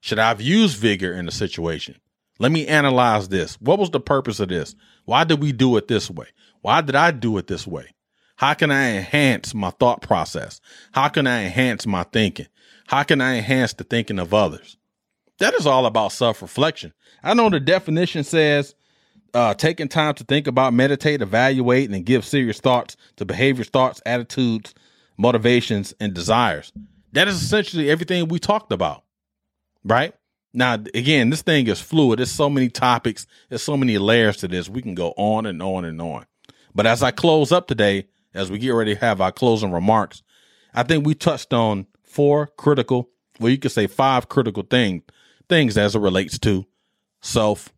Should 0.00 0.18
I 0.18 0.28
have 0.28 0.40
used 0.40 0.76
vigor 0.76 1.12
in 1.12 1.26
the 1.26 1.32
situation? 1.32 1.96
Let 2.38 2.52
me 2.52 2.66
analyze 2.66 3.28
this. 3.28 3.60
What 3.60 3.78
was 3.78 3.90
the 3.90 4.00
purpose 4.00 4.40
of 4.40 4.48
this? 4.48 4.74
Why 5.04 5.24
did 5.24 5.40
we 5.40 5.52
do 5.52 5.76
it 5.76 5.88
this 5.88 6.10
way? 6.10 6.26
Why 6.60 6.80
did 6.80 6.96
I 6.96 7.10
do 7.10 7.38
it 7.38 7.46
this 7.46 7.66
way? 7.66 7.88
How 8.42 8.54
can 8.54 8.72
I 8.72 8.96
enhance 8.96 9.54
my 9.54 9.70
thought 9.70 10.02
process? 10.02 10.60
How 10.90 11.06
can 11.06 11.28
I 11.28 11.44
enhance 11.44 11.86
my 11.86 12.02
thinking? 12.02 12.48
How 12.88 13.04
can 13.04 13.20
I 13.20 13.36
enhance 13.36 13.72
the 13.72 13.84
thinking 13.84 14.18
of 14.18 14.34
others? 14.34 14.76
That 15.38 15.54
is 15.54 15.64
all 15.64 15.86
about 15.86 16.10
self 16.10 16.42
reflection. 16.42 16.92
I 17.22 17.34
know 17.34 17.50
the 17.50 17.60
definition 17.60 18.24
says 18.24 18.74
uh, 19.32 19.54
taking 19.54 19.86
time 19.86 20.14
to 20.14 20.24
think 20.24 20.48
about, 20.48 20.74
meditate, 20.74 21.22
evaluate, 21.22 21.88
and 21.88 22.04
give 22.04 22.24
serious 22.24 22.58
thoughts 22.58 22.96
to 23.14 23.24
behaviors, 23.24 23.68
thoughts, 23.68 24.02
attitudes, 24.04 24.74
motivations, 25.16 25.94
and 26.00 26.12
desires. 26.12 26.72
That 27.12 27.28
is 27.28 27.40
essentially 27.40 27.90
everything 27.90 28.26
we 28.26 28.40
talked 28.40 28.72
about, 28.72 29.04
right? 29.84 30.14
Now, 30.52 30.74
again, 30.94 31.30
this 31.30 31.42
thing 31.42 31.68
is 31.68 31.80
fluid. 31.80 32.18
There's 32.18 32.32
so 32.32 32.50
many 32.50 32.70
topics. 32.70 33.24
There's 33.50 33.62
so 33.62 33.76
many 33.76 33.98
layers 33.98 34.38
to 34.38 34.48
this. 34.48 34.68
We 34.68 34.82
can 34.82 34.96
go 34.96 35.14
on 35.16 35.46
and 35.46 35.62
on 35.62 35.84
and 35.84 36.02
on. 36.02 36.26
But 36.74 36.86
as 36.86 37.04
I 37.04 37.12
close 37.12 37.52
up 37.52 37.68
today, 37.68 38.08
as 38.34 38.50
we 38.50 38.58
get 38.58 38.70
ready 38.70 38.94
to 38.94 39.00
have 39.00 39.20
our 39.20 39.32
closing 39.32 39.72
remarks, 39.72 40.22
I 40.74 40.82
think 40.82 41.06
we 41.06 41.14
touched 41.14 41.52
on 41.52 41.86
four 42.02 42.46
critical, 42.46 43.10
well, 43.38 43.50
you 43.50 43.58
could 43.58 43.72
say 43.72 43.86
five 43.86 44.28
critical 44.28 44.62
thing, 44.62 45.02
things 45.48 45.76
as 45.76 45.94
it 45.94 46.00
relates 46.00 46.38
to 46.40 46.66
self 47.20 47.72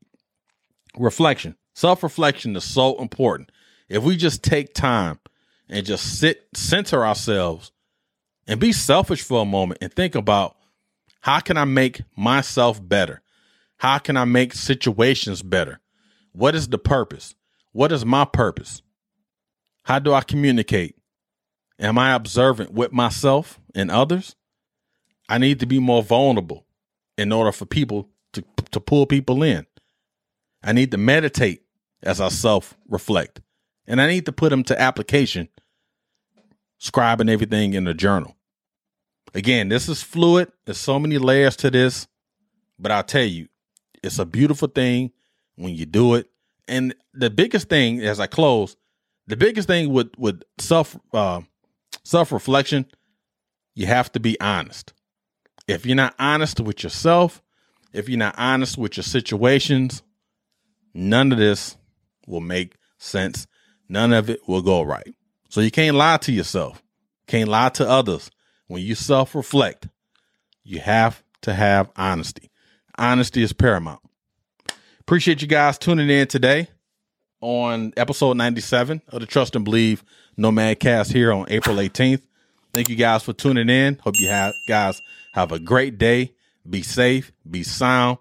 reflection. 0.97 1.57
Self 1.75 2.03
reflection 2.03 2.55
is 2.57 2.65
so 2.65 2.99
important. 3.01 3.51
If 3.89 4.03
we 4.03 4.17
just 4.17 4.43
take 4.43 4.75
time 4.75 5.19
and 5.69 5.85
just 5.85 6.19
sit, 6.19 6.47
center 6.55 7.05
ourselves 7.05 7.73
and 8.47 8.61
be 8.61 8.73
selfish 8.73 9.23
for 9.23 9.43
a 9.43 9.47
moment 9.47 9.79
and 9.83 9.93
think 9.93 10.15
about 10.15 10.57
how 11.21 11.41
can 11.41 11.57
I 11.57 11.65
make 11.65 12.03
myself 12.17 12.87
better? 12.87 13.23
How 13.79 13.99
can 13.99 14.17
I 14.17 14.25
make 14.25 14.55
situations 14.55 15.43
better? 15.43 15.81
What 16.33 16.55
is 16.55 16.69
the 16.69 16.79
purpose? 16.79 17.35
What 17.73 17.93
is 17.93 18.05
my 18.05 18.25
purpose? 18.25 18.83
How 19.85 19.99
do 19.99 20.13
I 20.15 20.23
communicate? 20.23 20.97
Am 21.79 21.99
I 21.99 22.15
observant 22.15 22.73
with 22.73 22.93
myself 22.93 23.61
and 23.75 23.91
others? 23.91 24.35
I 25.29 25.39
need 25.39 25.61
to 25.61 25.67
be 25.67 25.79
more 25.79 26.03
vulnerable 26.03 26.65
in 27.17 27.33
order 27.33 27.53
for 27.53 27.67
people 27.67 28.09
to, 28.33 28.43
to 28.71 28.81
pull 28.81 29.07
people 29.07 29.43
in. 29.43 29.67
I 30.63 30.73
need 30.73 30.91
to 30.93 30.99
meditate 30.99 31.63
as 32.03 32.21
I 32.21 32.29
self 32.29 32.77
reflect. 32.89 33.41
And 33.87 34.01
I 34.01 34.07
need 34.07 34.25
to 34.27 34.33
put 34.33 34.51
them 34.51 34.65
to 34.65 34.81
application, 34.81 35.49
scribing 36.81 37.31
everything 37.31 37.75
in 37.75 37.87
a 37.87 37.93
journal. 37.95 38.37
Again, 39.35 39.69
this 39.69 39.89
is 39.89 40.03
fluid. 40.03 40.51
There's 40.65 40.79
so 40.79 40.99
many 40.99 41.19
layers 41.19 41.57
to 41.57 41.71
this, 41.71 42.07
but 42.79 42.91
I'll 42.91 43.03
tell 43.05 43.25
you, 43.25 43.49
it's 44.03 44.19
a 44.19 44.25
beautiful 44.25 44.69
thing 44.69 45.13
when 45.57 45.75
you 45.75 45.85
do 45.85 46.15
it. 46.15 46.31
And 46.67 46.95
the 47.13 47.29
biggest 47.29 47.69
thing, 47.69 48.01
as 48.01 48.21
I 48.21 48.27
close, 48.27 48.77
the 49.27 49.37
biggest 49.37 49.69
thing 49.69 49.93
with 49.93 50.11
with 50.19 50.43
self 50.59 50.99
uh, 51.13 51.41
self 52.05 52.33
reflection, 52.33 52.87
you 53.75 53.87
have 53.87 54.13
to 54.13 54.21
be 54.21 54.39
honest. 54.41 54.93
If 55.67 55.87
you're 55.87 55.97
not 55.97 56.15
honest 56.19 56.61
with 56.61 56.83
yourself, 56.83 57.43
if 57.93 58.09
you're 58.09 58.19
not 58.19 58.35
honest 58.37 58.77
with 58.77 58.97
your 58.97 59.05
situations, 59.05 60.03
none 60.93 61.33
of 61.33 61.39
this 61.39 61.77
will 62.27 62.41
make 62.41 62.77
sense. 62.99 63.47
None 63.89 64.13
of 64.13 64.29
it 64.31 64.41
will 64.49 64.63
go 64.63 64.83
right. 64.83 65.15
So 65.49 65.61
you 65.61 65.71
can't 65.71 65.97
lie 65.97 66.17
to 66.19 66.33
yourself, 66.33 66.83
can't 67.27 67.49
lie 67.49 67.71
to 67.71 67.89
others. 67.89 68.31
When 68.67 68.83
you 68.83 68.95
self 68.95 69.35
reflect, 69.35 69.89
you 70.63 70.81
have 70.81 71.23
to 71.43 71.55
have 71.55 71.91
honesty. 71.97 72.51
Honesty 72.97 73.43
is 73.43 73.53
paramount. 73.53 74.01
Appreciate 75.01 75.43
you 75.43 75.49
guys 75.49 75.77
tuning 75.79 76.09
in 76.09 76.27
today 76.27 76.69
on 77.45 77.93
episode 77.99 78.39
97 78.39 79.03
of 79.09 79.21
the 79.21 79.27
Trust 79.27 79.55
and 79.55 79.67
Believe 79.67 80.03
Nomad 80.39 80.81
Cast 80.81 81.13
here 81.13 81.31
on 81.31 81.45
April 81.51 81.77
18th. 81.77 82.23
Thank 82.73 82.89
you 82.89 82.97
guys 82.97 83.23
for 83.23 83.35
tuning 83.35 83.69
in. 83.69 83.99
Hope 84.03 84.19
you 84.19 84.29
have 84.29 84.55
guys 84.67 85.01
have 85.35 85.53
a 85.53 85.59
great 85.59 85.99
day. 85.99 86.33
Be 86.69 86.83
safe, 86.83 87.33
be 87.49 87.63
sound. 87.63 88.17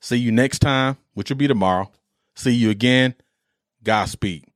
See 0.00 0.16
you 0.16 0.32
next 0.32 0.60
time, 0.60 0.96
which 1.12 1.28
will 1.28 1.36
be 1.36 1.46
tomorrow. 1.46 1.90
See 2.34 2.52
you 2.52 2.70
again. 2.70 3.14
Godspeed. 3.84 4.46